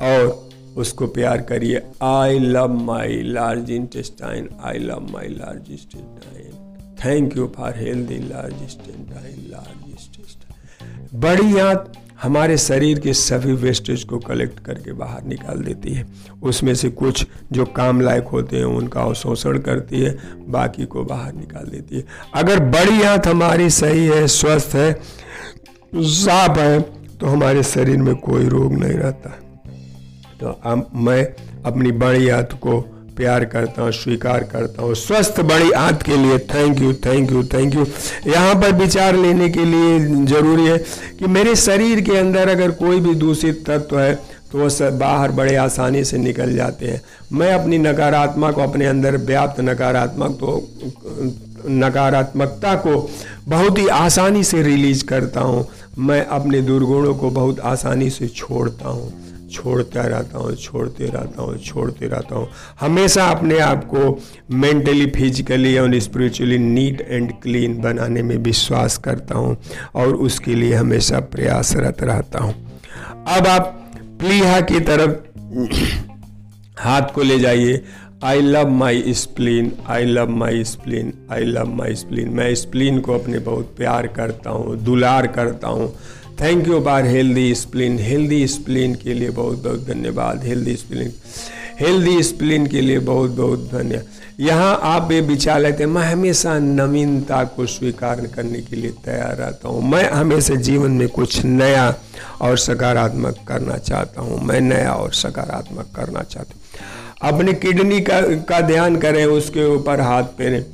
और 0.03 0.51
उसको 0.77 1.07
प्यार 1.07 1.41
करिए। 1.43 1.83
I 2.03 2.39
love 2.39 2.73
my 2.85 3.23
large 3.23 3.71
intestine 3.71 4.49
I 4.65 4.79
love 4.79 5.09
my 5.13 5.29
large 5.29 5.71
intestine 5.71 6.95
thank 7.05 7.37
you 7.37 7.53
for 7.57 7.75
healthy 7.77 8.19
large 8.19 8.55
intestine 8.55 9.51
large 9.51 9.91
intestine 9.91 11.21
बड़ी 11.21 11.59
आंत 11.59 11.93
हमारे 12.23 12.57
शरीर 12.59 12.99
के 12.99 13.13
सभी 13.13 13.53
वेस्टेज 13.53 14.05
को 14.05 14.19
कलेक्ट 14.19 14.59
करके 14.61 14.93
बाहर 14.93 15.25
निकाल 15.25 15.59
देती 15.59 15.93
है। 15.93 16.07
उसमें 16.43 16.75
से 16.75 16.89
कुछ 16.91 17.27
जो 17.53 17.65
काम 17.67 18.01
लायक 18.01 18.25
होते 18.25 18.57
हैं, 18.57 18.65
उनका 18.65 19.03
अवशोषण 19.03 19.59
करती 19.59 20.01
है, 20.01 20.19
बाकी 20.49 20.87
को 20.87 21.05
बाहर 21.05 21.33
निकाल 21.33 21.65
देती 21.65 21.97
है। 21.97 22.05
अगर 22.35 22.61
बड़ी 22.61 23.03
आंत 23.03 23.27
हमारी 23.27 23.71
सही 23.71 24.07
है, 24.07 24.27
स्वस्थ 24.27 24.75
है, 24.75 24.93
साफ़ 25.95 26.59
है 26.59 26.81
तो 27.21 27.27
हमारे 27.27 27.63
शरीर 27.63 27.97
में 27.97 28.15
कोई 28.17 28.49
रोग 28.49 28.73
नहीं 28.73 28.95
रहता। 28.95 29.31
तो 30.41 30.61
अब 30.65 30.91
मैं 30.95 31.25
अपनी 31.65 31.93
बड़ी 31.93 32.29
आंत 32.29 32.53
को 32.53 32.96
प्यार 33.17 33.45
करता 33.47 33.83
हूँ, 33.83 33.93
स्वीकार 33.93 34.45
करता 34.45 34.83
हूँ। 34.83 34.95
स्वस्थ 34.97 35.41
बड़ी 35.43 35.71
आंत 35.73 36.03
के 36.03 36.17
लिए 36.17 36.39
thank 36.55 36.81
you 36.81 36.93
thank 37.07 37.33
you 37.33 37.43
thank 37.55 37.75
you 37.75 37.87
यहाँ 38.27 38.55
पर 38.55 38.73
विचार 38.77 39.17
लेने 39.17 39.49
के 39.51 39.65
लिए 39.65 39.99
ज़रूरी 40.27 40.67
है 40.67 40.79
कि 41.19 41.27
मेरे 41.29 41.55
शरीर 41.57 42.01
के 42.01 42.17
अंदर 42.19 42.49
अगर 42.49 42.71
कोई 42.81 43.01
भी 43.01 43.15
दूषित 43.17 43.65
तत्व 43.69 43.99
है 44.01 44.15
तो 44.53 44.59
वह 44.59 44.91
बाहर 44.99 45.31
बड़े 45.33 45.55
आसानी 45.57 46.05
से 46.05 46.19
निकल 46.19 46.55
जाते 46.57 46.87
हैं। 46.87 47.01
मैं 47.33 47.53
अपनी 47.55 47.79
नकारात्मक 47.79 48.59
अपने 48.61 48.87
अंदर 48.87 49.17
व्याप्त 49.27 49.61
नकारात्मक 49.61 50.37
तो 50.41 50.61
नकारात्मकता 51.69 52.75
को 52.77 53.09
बहुत 53.49 53.79
ही 53.79 53.87
आसानी 53.89 54.45
से 54.45 54.63
रिलीज़ 54.63 55.05
करता 55.05 55.41
हूँ। 55.41 55.67
मैं 55.99 56.25
अपने 56.27 56.61
दुर्गुणों 56.63 57.15
को 57.15 57.31
बहुत 57.33 57.61
आसानी 57.67 58.11
से 58.11 58.29
छोड़ता 58.29 58.89
हूँ। 58.89 59.13
छोड़ता 59.57 60.03
रहता 60.03 60.39
हूँ, 60.39 60.55
छोड़ते 60.55 61.07
रहता 61.07 61.43
हूँ, 61.43 61.57
छोड़ते 61.59 62.07
रहता 62.07 62.37
हूँ। 62.37 62.49
हमेशा 62.81 63.27
अपने 63.27 63.59
आप 63.61 63.85
को 63.85 64.19
मेंटली 64.55 65.07
फिजिकली 65.11 65.77
और 65.79 65.99
स्पिरिचुअली 66.01 66.59
नीट 66.59 67.01
एंड 67.01 67.33
क्लीन 67.43 67.81
बनाने 67.83 68.23
में 68.23 68.37
विश्वास 68.45 68.97
करता 69.05 69.39
हूँ 69.39 69.57
और 69.95 70.15
उसके 70.27 70.55
लिए 70.55 70.75
हमेशा 70.75 71.21
प्रयासरत 71.35 72.03
रहता 72.03 72.45
हूँ। 72.45 72.55
अब 73.29 73.47
आप 73.47 73.73
प्लीहा 74.21 74.61
की 74.71 74.81
तरफ़ 74.81 75.15
हाथ 76.79 77.15
को 77.15 77.23
ले 77.23 77.39
जाइए। 77.39 77.83
I 78.25 78.41
love 78.41 78.69
my 78.71 79.13
spleen 79.15 79.73
I 79.89 80.05
love 80.05 80.29
my 80.29 80.63
spleen 80.65 81.13
I 81.33 81.45
love 81.45 81.73
my 81.77 81.95
spleen 81.95 82.29
मैं 82.35 82.55
स्प्लिन 82.55 83.01
को 83.01 83.13
अपने 83.15 83.39
बहुत 83.39 83.75
प्यार 83.77 84.07
करता 84.17 84.51
हूँ, 84.51 84.77
दुलार 84.77 85.27
करता 85.27 85.69
हूँ 85.69 85.93
thank 86.41 86.67
you 86.69 86.79
bar 86.81 87.07
healthy 87.07 87.55
spleen 87.55 87.99
healthy 87.99 88.47
spleen 88.49 88.95
के 88.95 89.15
लिए 89.15 89.31
बहुत 89.31 89.63
बहुत 89.65 89.87
धन्यवाद 89.87 90.45
हेल्दी 90.45 90.75
स्प्लिन 90.77 91.13
हेल्दी 91.81 92.23
स्प्लिन 92.23 92.67
के 92.67 92.81
लिए 92.81 92.99
बहुत 92.99 93.31
बहुत 93.31 93.69
धन्यवाद 93.73 94.41
यहाँ 94.41 94.79
आप 94.83 95.13
ये 95.13 95.21
विचार 95.21 95.61
लेते 95.61 95.83
हैं, 95.83 95.91
मैं 95.91 96.03
हमेशा 96.03 96.59
नवीनता 96.59 97.43
को 97.57 97.67
स्वीकार 97.67 98.21
करने 98.27 98.61
के 98.61 98.77
लिए 98.77 98.91
तैयार 99.05 99.37
रहता 99.37 99.69
हूँ, 99.69 99.83
मैं 99.83 100.11
हमेशा 100.11 100.55
जीवन 100.61 100.91
में 100.93 101.09
कुछ 101.09 101.45
नया 101.45 101.95
और 102.41 102.59
सकारात्मक 102.59 103.39
करना 103.49 103.77
चाहता 103.79 104.21
हूँ, 104.21 104.41
मैं 104.45 104.61
नया 104.61 104.93
और 104.93 105.13
सकारात्मक 105.15 105.91
करना 105.97 106.23
चाहता 106.23 106.53
हूँ। 106.53 107.33
अपने 107.33 107.53
किडनी 107.55 108.01
का 108.01 108.21
का 108.45 108.61
ध्यान 108.61 108.97
करें, 108.97 109.25
उसके 109.27 109.65
ऊपर 109.75 110.01
हाथ 110.01 110.25
फेरें। 110.39 110.65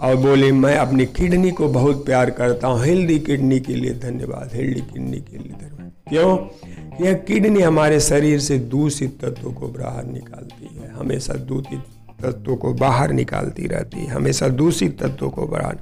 और 0.00 0.16
बोले, 0.16 0.52
मैं 0.52 0.76
अपनी 0.76 1.06
किडनी 1.06 1.50
को 1.50 1.68
बहुत 1.68 2.04
प्यार 2.06 2.30
करता 2.30 2.68
हूँ। 2.68 2.84
हेल्दी 2.84 3.18
किडनी 3.18 3.60
के 3.60 3.74
लिए 3.74 3.90
धन्यवाद, 3.90 4.50
हेल्दी 4.54 4.80
किडनी 4.80 5.18
के 5.20 5.38
लिए 5.38 5.52
धन्यवाद। 5.52 5.92
क्यों? 6.08 6.38
यह 7.06 7.14
किडनी 7.14 7.60
हमारे 7.60 8.00
शरीर 8.00 8.40
से 8.40 8.58
दूषित 8.58 9.18
तत्वों 9.24 9.52
को 9.52 9.68
बाहर 9.68 10.04
निकालती 10.04 10.78
है। 10.78 10.92
हमेशा 10.94 11.34
दूषित 11.34 11.80
तत्वों 12.22 12.56
को 12.56 12.72
बाहर 12.74 13.12
निकालती 13.12 13.66
रहती 13.66 14.00
है। 14.00 14.06
हमेशा 14.06 14.48
दूषित 14.48 15.02
तत्वों 15.02 15.30
को 15.30 15.46
बाहर 15.46 15.78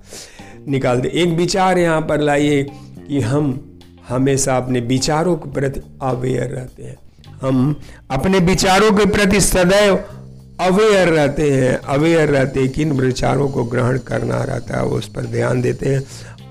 निकालती 0.69 1.09
एक 1.09 1.29
विचार 1.29 1.79
यहाँ 1.79 2.01
पर 2.01 2.21
लाइए 2.21 2.63
कि 3.09 3.21
हम 3.21 3.65
हमेशा 4.09 4.57
अपने 4.57 4.81
विचारों 4.81 5.37
के 5.37 5.51
प्रति 5.51 5.81
अवेयर 6.03 6.51
रहते 6.51 6.83
हैं। 6.83 6.97
हम 7.43 7.81
अपने 8.11 8.39
विचारों 8.39 8.93
के 8.93 9.07
प्रति 9.07 9.41
सदैव 9.41 10.05
अवेयर 10.59 11.09
रहते 11.09 11.51
हैं, 11.51 11.75
अवेयर 11.77 12.29
रहते 12.29 12.61
हैं 12.61 12.69
किन 12.69 12.93
विचारों 12.93 13.49
को 13.49 13.65
ग्रहण 13.65 13.99
करना 13.99 14.43
रहता 14.45 14.77
है, 14.77 14.85
उस 14.85 15.09
पर 15.09 15.27
ध्यान 15.27 15.61
देते 15.63 15.89
हैं 15.89 16.03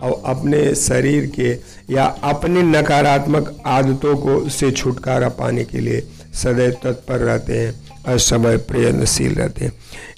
और 0.02 0.22
अपने 0.26 0.60
शरीर 0.76 1.26
के 1.36 1.50
या 1.94 2.06
अपने 2.24 2.62
नकारात्मक 2.64 3.56
आदतों 3.66 4.16
को 4.18 4.38
से 4.50 4.72
छुटकारा 4.72 5.30
पाने 5.30 5.64
के 5.66 5.80
लिए 5.80 6.02
सदैव 6.34 6.72
तत्पर 6.84 7.20
रहते 7.20 7.58
हैं 7.58 7.74
और 8.08 8.20
समय 8.20 8.58
प्रयत्नशील 8.70 9.34
रहते 9.36 9.66
हैं। 9.66 9.74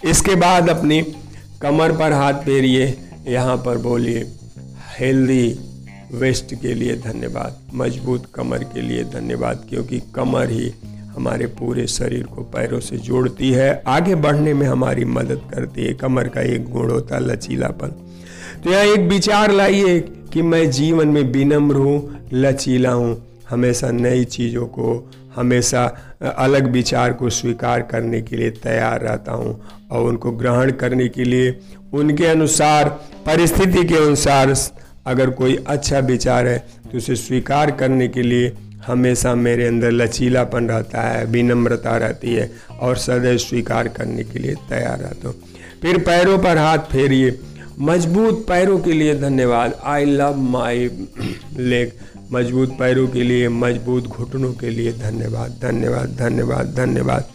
इसके 0.05 0.35
बाद 0.35 0.69
अपनी 0.69 1.01
कमर 1.61 1.91
पर 1.91 2.13
हाथ 2.13 2.33
फेरिए, 2.43 2.85
यहाँ 3.27 3.57
पर 3.57 3.77
बोलिए, 3.77 4.25
हेल्दी 4.99 5.59
वेस्ट 6.13 6.53
के 6.55 6.73
लिए 6.73 6.95
धन्यवाद, 6.97 7.59
मज़बूत 7.73 8.25
कमर 8.35 8.63
के 8.63 8.81
लिए 8.81 9.03
धन्यवाद, 9.03 9.65
क्योंकि 9.69 9.99
कमर 10.15 10.49
ही 10.49 10.73
हमारे 11.19 11.45
पूरे 11.53 11.85
शरीर 11.89 12.23
को 12.25 12.41
पैरों 12.47 12.79
से 12.79 12.97
जोड़ती 12.97 13.51
है। 13.51 13.71
आगे 13.87 14.15
बढ़ने 14.15 14.53
में 14.53 14.65
हमारी 14.67 15.05
मदद 15.07 15.41
करती 15.53 15.85
है। 15.85 15.93
कमर 15.93 16.27
का 16.27 16.41
एक 16.43 16.69
गुण 16.69 16.91
होता 16.91 17.17
लचीलापन। 17.19 17.87
तो 18.63 18.71
यहाँ 18.71 18.83
एक 18.85 19.09
विचार 19.09 19.51
लाइए 19.51 19.99
कि 20.33 20.41
मैं 20.41 20.69
जीवन 20.71 21.07
में 21.07 21.21
विनम्र 21.33 21.75
हूँ, 21.75 22.27
लचीला 22.33 22.91
हूँ। 22.91 23.17
हमेशा 23.49 23.89
नई 23.91 24.23
चीज़ों 24.25 24.65
को, 24.67 25.09
हमेशा 25.35 25.83
अलग 26.37 26.71
विचार 26.71 27.13
को 27.13 27.29
स्वीकार 27.31 27.81
करने 27.91 28.21
के 28.21 28.37
लिए 28.37 28.49
तैयार 28.63 29.01
रहता 29.01 29.33
हूँ 29.33 29.59
और 29.91 30.07
उनको 30.07 30.31
ग्रहण 30.33 30.71
करने 30.73 31.07
के 31.09 31.23
लिए 31.23 31.55
उनके 31.93 32.25
अनुसार, 32.27 32.89
परिस्थिति 33.25 33.83
के 33.83 33.95
अनुसार 33.97 34.55
अगर 35.07 35.29
कोई 35.31 35.55
अच्छा 35.67 35.99
विचार 35.99 36.47
है 36.47 36.57
तो 36.91 36.97
उसे 36.97 37.15
स्वीकार 37.17 37.71
करने 37.71 38.07
के 38.07 38.21
लिए 38.21 38.49
हमेशा 38.87 39.33
मेरे 39.35 39.65
अंदर 39.67 39.91
लचीलापन 39.91 40.67
रहता 40.69 41.01
है, 41.01 41.25
विनम्रता 41.25 41.95
रहती 41.97 42.33
है 42.33 42.51
और 42.79 42.97
सदैव 42.97 43.37
स्वीकार 43.37 43.87
करने 43.87 44.23
के 44.23 44.39
लिए 44.39 44.55
तैयार 44.69 44.99
रहता 44.99 45.27
हूँ। 45.27 45.35
फिर 45.81 45.97
पैरों 45.97 46.37
पर 46.37 46.57
हाथ 46.57 46.77
फेरिए। 46.91 47.39
मज़बूत 47.79 48.45
पैरों 48.47 48.79
के 48.79 48.93
लिए 48.93 49.15
धन्यवाद। 49.15 49.73
आई 49.83 50.05
लव 50.05 50.37
माई 50.37 50.89
लेग 51.57 51.91
मज़बूत 52.31 52.77
पैरों 52.79 53.07
के 53.07 53.23
लिए, 53.23 53.49
मज़बूत 53.49 54.07
घुटनों 54.07 54.53
के 54.53 54.69
लिए 54.69 54.93
धन्यवाद 54.93 55.59
धन्यवाद 55.61 56.15
धन्यवाद 56.19 56.73
धन्यवाद। 56.75 57.27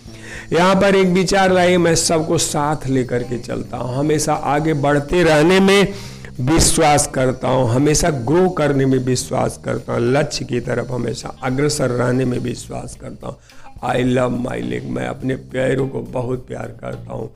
यहाँ 0.53 0.75
पर 0.75 0.95
एक 0.95 1.07
विचार 1.07 1.53
लाइए, 1.53 1.77
मैं 1.79 1.95
सबको 1.95 2.39
साथ 2.39 2.87
लेकर 2.87 3.23
के 3.23 3.39
चलता 3.39 3.77
हूँ। 3.77 3.97
हमेशा 3.97 4.35
आगे 4.35 4.75
बढ़ते 4.75 5.23
रहने 5.23 5.61
में 5.61 5.93
विश्वास 6.41 7.07
करता 7.07 7.49
हूँ, 7.49 7.69
हमेशा 7.71 8.09
ग्रो 8.11 8.49
करने 8.49 8.87
में 8.87 8.99
विश्वास 8.99 9.61
करता 9.65 9.93
हूँ, 9.93 10.01
लक्ष्य 10.03 10.45
की 10.45 10.61
तरफ़ 10.61 10.93
हमेशा 10.93 11.29
अग्रसर 11.43 11.91
रहने 11.91 12.25
में 12.25 12.39
विश्वास 12.39 12.97
करता 13.01 13.27
हूँ। 13.27 13.37
आई 13.85 14.03
लव 14.03 14.31
माई 14.31 14.63
लेग 14.63 14.89
मैं 14.91 15.07
अपने 15.07 15.37
पैरों 15.53 15.89
को 15.89 16.01
बहुत 16.13 16.47
प्यार 16.47 16.77
करता 16.81 17.13
हूँ। 17.13 17.31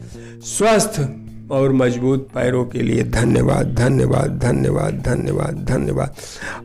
स्वस्थ 0.46 1.00
और 1.50 1.72
मज़बूत 1.72 2.28
पैरों 2.34 2.64
के 2.64 2.82
लिए 2.82 3.02
धन्यवाद 3.02 3.74
धन्यवाद 3.74 4.38
धन्यवाद 4.38 5.00
धन्यवाद 5.02 5.64
धन्यवाद। 5.64 6.14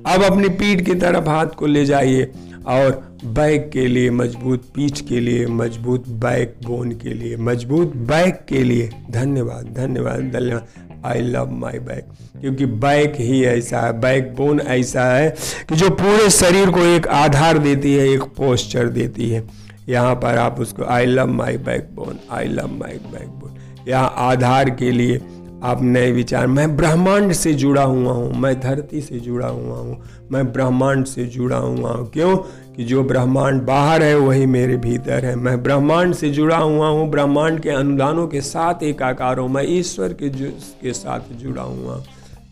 अब 0.08 0.24
अपनी 0.24 0.50
पीठ 0.50 0.86
की 0.86 0.96
तरफ़ 0.96 1.30
हाथ 1.30 1.56
को 1.58 1.66
ले 1.66 1.86
जाइए 1.86 2.32
और 2.68 3.02
बैक 3.26 3.70
के 3.74 3.88
लिए 3.88 4.10
मज़बूत 4.12 4.64
पीठ 4.76 5.00
के 5.00 5.20
लिए, 5.20 5.46
मज़बूत 5.48 6.08
बैक 6.08 6.56
बोन 6.66 6.92
के 6.92 7.14
लिए, 7.14 7.38
मज़बूत 7.38 7.96
बैक 8.08 8.46
के 8.50 8.64
लिए 8.64 8.90
धन्यवाद 9.12 9.74
धन्यवाद 9.74 10.32
धन्यवाद। 10.34 10.93
आई 11.06 11.22
लव 11.22 11.52
माई 11.52 11.80
बैक 11.80 12.06
क्योंकि 12.42 12.66
बैक 12.66 13.14
ही 13.16 13.44
ऐसा 13.46 13.80
है 13.80 14.00
बैक 14.00 14.34
बोन 14.36 14.60
ऐसा 14.60 15.06
है 15.06 15.30
कि 15.70 15.76
जो 15.76 15.90
पूरे 15.92 16.30
शरीर 16.30 16.70
को 16.70 16.86
एक 16.86 17.08
आधार 17.08 17.58
देती 17.58 17.94
है, 17.94 18.08
एक 18.10 18.24
पोस्चर 18.38 18.88
देती 18.90 19.30
है। 19.30 19.44
यहाँ 19.90 20.16
पर 20.16 20.38
आप 20.38 20.60
उसको 20.60 20.84
I 20.86 21.06
love 21.06 21.28
my 21.28 21.58
backbone. 21.96 22.20
I 22.32 22.48
love 22.48 22.68
my 22.72 23.00
backbone. 23.30 23.56
यहाँ 23.88 24.14
आधार 24.18 24.70
के 24.70 24.92
लिए 24.92 25.22
आप 25.64 25.82
नए 25.82 26.12
विचार। 26.12 26.48
मैं 26.48 26.76
ब्रह्मांड 26.78 27.32
से 27.34 27.54
जुड़ा 27.54 27.84
हुआ 27.84 28.14
हूँ, 28.14 28.34
मैं 28.34 28.60
धरती 28.60 29.02
से 29.02 29.20
जुड़ा 29.20 29.48
हुआ 29.48 29.78
हूँ, 29.78 30.02
मैं 30.32 30.52
ब्रह्मांड 30.54 31.06
से 31.06 31.26
जुड़ा 31.26 31.58
हुआ 31.58 31.92
हूँ। 31.92 32.10
क्यों? 32.12 32.38
कि 32.76 32.84
जो 32.84 33.04
ब्रह्मांड 33.04 33.62
बाहर 33.62 34.04
है, 34.04 34.16
वही 34.18 34.46
मेरे 34.46 34.76
भीतर 34.78 35.26
है। 35.26 35.36
मैं 35.36 35.62
ब्रह्मांड 35.64 36.14
से 36.14 36.30
जुड़ा 36.30 36.58
हुआ 36.58 36.88
हूँ, 36.88 37.10
ब्रह्मांड 37.10 37.60
के 37.60 37.70
अनुदानों 37.70 38.28
के 38.28 38.42
साथ 38.42 38.84
एक 38.84 39.02
आकार 39.02 39.38
हूँ। 39.38 39.50
मैं 39.50 39.64
ईश्वर 39.68 40.14
के 40.14 40.30
के 40.30 40.94
साथ 40.94 41.34
जुड़ा 41.34 41.62
हुआ, 41.62 42.04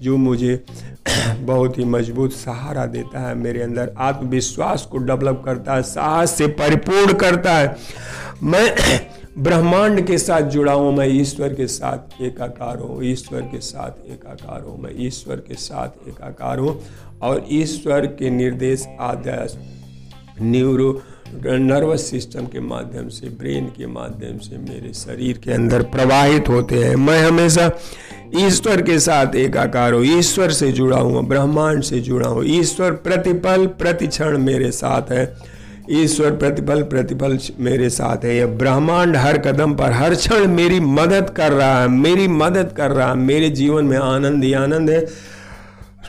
जो 0.01 0.17
मुझे 0.17 0.63
बहुत 1.41 1.77
ही 1.77 1.85
मज़बूत 1.85 2.31
सहारा 2.31 2.85
देता 2.85 3.27
है। 3.27 3.33
मेरे 3.35 3.61
अंदर 3.61 3.93
आत्मविश्वास 3.99 4.85
को 4.91 4.97
डेवलप 4.97 5.41
करता 5.45 5.75
है, 5.75 5.83
साहस 5.83 6.37
से 6.37 6.47
परिपूर्ण 6.61 7.13
करता 7.13 7.57
है। 7.57 7.75
मैं 8.43 8.75
ब्रह्मांड 9.37 10.05
के 10.07 10.17
साथ 10.17 10.41
जुड़ा 10.41 10.73
हूँ, 10.73 10.95
मैं 10.97 11.07
ईश्वर 11.09 11.53
के 11.53 11.67
साथ 11.67 12.21
एकाकार 12.21 12.79
हूँ। 12.79 13.03
ईश्वर 13.03 13.41
के 13.41 13.59
साथ 13.61 14.09
एकाकार 14.11 14.61
हूँ, 14.61 14.81
मैं 14.81 14.91
ईश्वर 15.07 15.35
के 15.47 15.55
साथ 15.55 16.07
एकाकार 16.09 16.59
हूँ 16.59 16.79
और 17.21 17.45
ईश्वर 17.51 18.05
के 18.19 18.29
निर्देश 18.29 18.87
आदेश 18.99 19.57
न्यूरो 20.41 21.01
नर्वस 21.43 22.09
सिस्टम 22.09 22.45
के 22.45 22.59
माध्यम 22.59 23.07
से, 23.09 23.27
ब्रेन 23.29 23.65
के 23.67 23.87
माध्यम 23.87 24.37
से 24.37 24.57
मेरे 24.57 24.93
शरीर 24.93 25.37
के 25.37 25.51
अंदर 25.51 25.81
प्रवाहित 25.81 26.49
होते 26.49 26.75
हैं। 26.75 26.95
मैं 26.95 27.21
हमेशा 27.23 27.69
ईश्वर 28.37 28.81
के 28.81 28.99
साथ 28.99 29.35
एकाकार 29.35 29.93
हूँ, 29.93 30.03
ईश्वर 30.05 30.51
से 30.51 30.71
जुड़ा 30.71 30.97
हूँ, 30.97 31.27
ब्रह्मांड 31.27 31.83
से 31.83 31.99
जुड़ा 31.99 32.27
हूँ। 32.27 32.43
ईश्वर 32.45 32.91
प्रतिपल 32.91 33.65
प्रतिक्षण 33.79 34.37
मेरे 34.37 34.71
साथ 34.71 35.11
है। 35.11 35.51
ईश्वर 35.91 36.31
प्रतिपल 36.31 36.81
प्रतिपल 36.83 37.37
मेरे 37.59 37.89
साथ 37.89 38.25
है। 38.25 38.35
यह 38.37 38.45
ब्रह्मांड 38.45 39.15
हर 39.15 39.37
कदम 39.37 39.73
पर, 39.73 39.91
हर 39.91 40.15
क्षण 40.15 40.47
मेरी 40.47 40.79
मदद 40.79 41.29
कर 41.29 41.51
रहा 41.51 41.81
है, 41.81 41.87
मेरी 41.87 42.27
मदद 42.27 42.73
कर 42.77 42.91
रहा 42.91 43.09
है, 43.09 43.15
मेरे 43.15 43.49
जीवन 43.49 43.85
में 43.85 43.97
आनंद 43.97 44.43
ही 44.43 44.53
आनंद 44.53 44.89
है। 44.89 45.05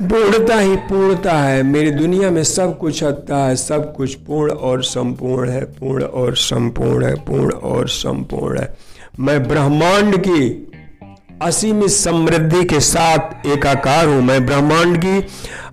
पूर्णता 0.03 0.59
ही 0.59 0.77
पूर्णता 0.77 1.33
है। 1.33 1.63
मेरी 1.63 1.91
दुनिया 1.91 2.31
में 2.31 2.45
सब 2.45 2.79
कुछ 2.79 3.05
अच्छा 3.05 3.37
है, 3.37 3.57
सब 3.57 3.95
कुछ 3.95 4.15
पूर्ण 4.15 4.53
और 4.53 4.83
संपूर्ण 4.83 5.51
है, 5.51 5.65
पूर्ण 5.65 6.05
और 6.05 6.37
संपूर्ण 6.37 7.07
है, 7.07 7.15
पूर्ण 7.15 7.53
और 7.53 7.89
संपूर्ण 7.89 8.59
है। 8.59 8.77
मैं 9.21 9.49
ब्रह्मांड 9.49 10.17
की 10.17 10.69
असीमित 11.43 11.91
समृद्धि 11.91 12.65
के 12.65 12.81
साथ 12.81 13.47
एकाकार 13.47 14.07
हूँ। 14.07 14.23
मैं 14.23 14.47
ब्रह्मांड 14.47 14.97
की 14.97 15.25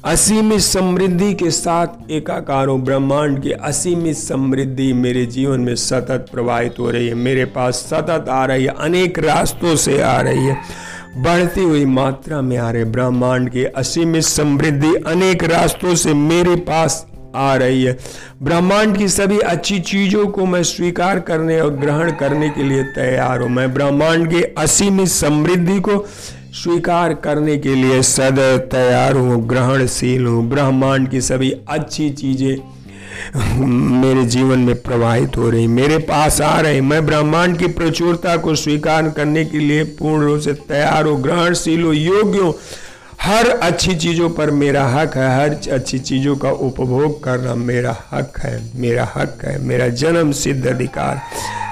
असीमित 0.06 0.60
समृद्धि 0.60 1.34
के 1.34 1.52
साथ 1.52 2.12
एकाकार 2.12 2.68
हूँ। 2.68 2.82
ब्रह्मांड 2.82 3.42
की 3.42 3.52
असीमित 3.52 4.18
समृद्धि 4.18 4.94
मेरे 4.94 5.26
जीवन 5.26 5.60
में 5.60 5.76
सतत 5.76 6.26
प्रवाहित 6.32 6.80
हो 6.80 6.90
रही 6.90 7.08
है। 7.08 7.14
मेरे 7.14 7.46
पास 7.46 7.76
सतत 7.76 8.30
आ 8.30 8.46
रही 8.46 8.66
है, 8.66 8.76
अनेक 8.80 9.20
रास्तों 9.20 9.76
से 9.76 10.02
आ 10.02 10.22
रही 10.22 10.46
है। 10.46 10.58
बढ़ती 11.18 11.64
हुई 11.64 11.86
मात्रा 11.86 12.42
में 12.42 12.58
आ 12.58 12.70
रहे 12.72 12.84
ब्रह्मांड 12.86 13.50
की 13.50 13.64
असीमित 13.64 14.24
समृद्धि 14.24 14.94
अनेक 15.08 15.44
रास्तों 15.44 15.96
से 15.96 16.14
मेरे 16.14 16.56
पास 16.56 17.06
आ 17.36 17.56
रही 17.56 17.84
है। 17.84 17.98
ब्रह्मांड 18.44 18.98
की 18.98 19.08
सभी 19.08 19.40
अच्छी 19.40 19.80
चीज़ों 19.80 20.28
को 20.28 20.46
मैं 20.46 20.62
स्वीकार 20.64 21.20
करने 21.20 21.60
और 21.62 21.70
ग्रहण 21.76 22.12
करने 22.12 22.50
के 22.50 22.64
लिए 22.64 22.84
तैयार 22.96 23.42
हूँ। 23.42 23.50
मैं 23.50 23.74
ब्रह्मांड 23.74 24.30
की 24.30 24.44
असीमित 24.58 25.08
समृद्धि 25.08 25.80
को 25.80 26.06
स्वीकार 26.64 27.14
करने 27.14 27.58
के 27.58 27.76
लिए 27.76 28.02
सदैव 28.04 28.58
तैयार 28.72 29.16
हूँ, 29.16 29.46
ग्रहणशील 29.48 30.26
हूँ। 30.26 30.50
ब्रह्मांड 30.50 31.10
की 31.10 31.22
सभी 31.22 31.52
अच्छी 31.70 32.10
चीज़ें 32.12 32.56
मेरे 33.36 34.24
जीवन 34.26 34.60
में 34.60 34.76
प्रवाहित 34.82 35.38
हो 35.38 35.50
रही, 35.50 35.68
मेरे 35.68 35.98
पास 35.98 36.42
आ 36.42 36.60
रहे। 36.62 36.82
मैं 36.82 37.06
ब्रह्मांड 37.06 37.58
की 37.58 37.68
प्रचुरता 37.68 38.36
को 38.38 38.56
स्वीकार 38.56 39.10
करने 39.10 39.46
के 39.46 39.60
लिए 39.60 39.84
पूर्ण 39.84 40.26
रूप 40.26 40.40
से 40.40 40.54
तैयार 40.54 41.06
हो, 41.06 41.16
ग्रहणशील 41.16 41.84
हो, 41.84 41.94
योग्य 41.94 42.40
हो। 42.40 42.58
हर 43.22 43.48
अच्छी 43.48 43.96
चीज़ों 43.96 44.30
पर 44.30 44.52
मेरा 44.52 44.86
हक 44.88 45.16
है, 45.18 45.36
हर 45.38 45.56
अच्छी 45.72 46.00
चीज़ों 46.00 46.36
का 46.36 46.52
उपभोग 46.52 47.24
करना 47.24 47.56
मेरा 47.56 47.96
हक 48.12 48.40
है, 48.40 48.62
मेरा 48.76 49.12
हक 49.16 49.42
है, 49.46 49.58
मेरा 49.62 49.88
जन्म 49.88 50.32
सिद्ध 50.32 50.66
अधिकार, 50.68 51.22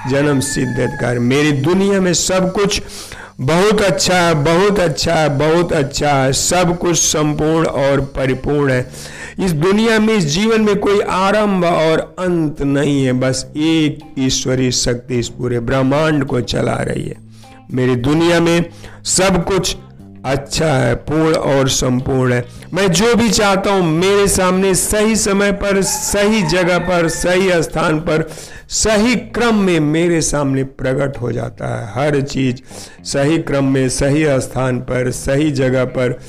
जन्म 0.10 0.40
सिद्ध 0.40 0.80
अधिकार। 0.80 1.20
मेरी 1.20 1.52
दुनिया 1.52 2.02
में 2.02 2.14
सब 2.14 2.52
कुछ 2.54 2.82
बहुत 3.40 3.82
अच्छा 3.82 4.20
है, 4.20 4.34
बहुत 4.34 4.80
अच्छा 4.80 5.14
है, 5.14 5.30
बहुत 5.38 5.74
अच्छा 5.74 6.14
है, 6.14 6.34
सब 6.34 6.78
कुछ 6.78 6.98
संपूर्ण 6.98 7.66
और 7.66 8.02
परिपूर्ण 8.16 8.72
है। 8.72 9.17
इस 9.40 9.52
दुनिया 9.52 10.00
में, 10.00 10.14
इस 10.14 10.26
जीवन 10.26 10.62
में 10.62 10.80
कोई 10.80 11.00
आरंभ 11.00 11.66
और 11.66 12.16
अंत 12.20 12.62
नहीं 12.62 13.06
है। 13.06 13.14
बस 13.14 13.52
एक 13.58 14.00
ईश्वरीय 14.20 14.72
शक्ति 14.72 15.20
इस 15.20 15.30
पूरे 15.30 15.60
ब्रह्मांड 15.60 16.26
को 16.26 16.42
चला 16.42 16.76
रही 16.76 17.04
है। 17.04 17.16
मेरी 17.74 17.96
दुनिया 17.96 18.40
में 18.40 18.66
सब 19.04 19.46
कुछ 19.46 19.78
अच्छा 20.28 20.72
है, 20.74 20.96
पूर्ण 20.96 21.36
और 21.36 21.70
संपूर्ण 21.70 22.34
है। 22.34 22.46
मैं 22.74 22.92
जो 22.92 23.16
भी 23.16 23.30
चाहता 23.30 23.72
हूँ, 23.72 23.84
मेरे 23.84 24.28
सामने 24.28 24.76
सही 24.76 25.16
समय 25.16 25.52
पर, 25.52 25.82
सही 25.82 26.42
जगह 26.42 26.78
पर, 26.80 27.08
सही 27.08 27.64
स्थान 27.64 28.00
पर, 28.00 28.30
सही 28.70 29.16
क्रम 29.16 29.56
में 29.56 29.80
मेरे 29.80 30.22
सामने 30.22 30.64
प्रकट 30.64 31.18
हो 31.18 31.32
जाता 31.32 31.68
है 31.68 31.94
हर 31.94 32.22
चीज़। 32.22 32.62
सही 33.04 33.38
क्रम 33.38 33.66
में, 33.66 33.90
सही 33.90 34.26
स्थान 34.42 34.80
पर, 34.80 35.12
सही 35.12 35.52
जगह 35.52 35.86
पर 35.86 36.20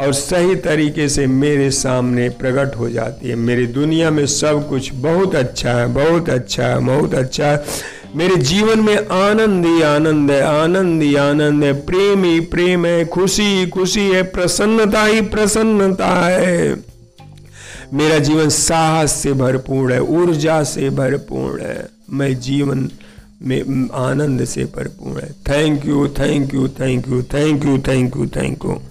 और 0.00 0.12
सही 0.12 0.54
तरीके 0.54 1.08
से 1.08 1.26
मेरे 1.26 1.70
सामने 1.70 2.28
प्रकट 2.28 2.76
हो 2.76 2.90
जाती 2.90 3.28
है। 3.28 3.36
मेरी 3.36 3.66
दुनिया 3.66 4.10
में 4.10 4.26
सब 4.26 4.68
कुछ 4.68 4.90
बहुत 4.94 5.34
अच्छा 5.34 5.70
है, 5.70 5.86
बहुत 5.86 6.28
अच्छा 6.28 6.66
है, 6.66 6.78
बहुत 6.78 7.14
अच्छा 7.14 7.46
है। 7.46 7.64
मेरे 8.16 8.36
जीवन 8.36 8.80
में 8.80 9.08
आनंद 9.08 9.66
ही 9.66 9.82
आनंद 9.82 10.30
है, 10.30 10.42
आनंद 10.42 11.02
ही 11.02 11.14
आनंद 11.14 11.64
है, 11.64 11.72
प्रेम 11.86 12.24
ही 12.24 12.40
प्रेम 12.40 12.86
है, 12.86 13.04
खुशी 13.04 13.42
ही 13.42 13.66
खुशी 13.66 14.08
है, 14.08 14.22
प्रसन्नता 14.22 15.04
ही 15.04 15.20
प्रसन्नता 15.20 16.06
है। 16.06 16.74
मेरा 17.92 18.18
जीवन 18.18 18.48
साहस 18.48 19.12
से 19.12 19.32
भरपूर 19.32 19.92
है, 19.92 20.00
ऊर्जा 20.02 20.62
से 20.62 20.90
भरपूर 20.90 21.60
है, 21.60 21.88
मैं 22.10 22.40
जीवन 22.40 22.90
में 23.42 23.88
आनंद 23.94 24.44
से 24.44 24.64
भरपूर 24.64 25.20
है। 25.20 25.32
Thank 25.32 25.86
you 25.86 26.08
thank 26.08 26.54
you 26.54 26.68
thank 26.68 27.08
you 27.08 27.22
thank 27.22 27.64
you 27.64 27.78
thank 27.78 28.16
you 28.16 28.26
thank 28.26 28.64
you 28.64 28.82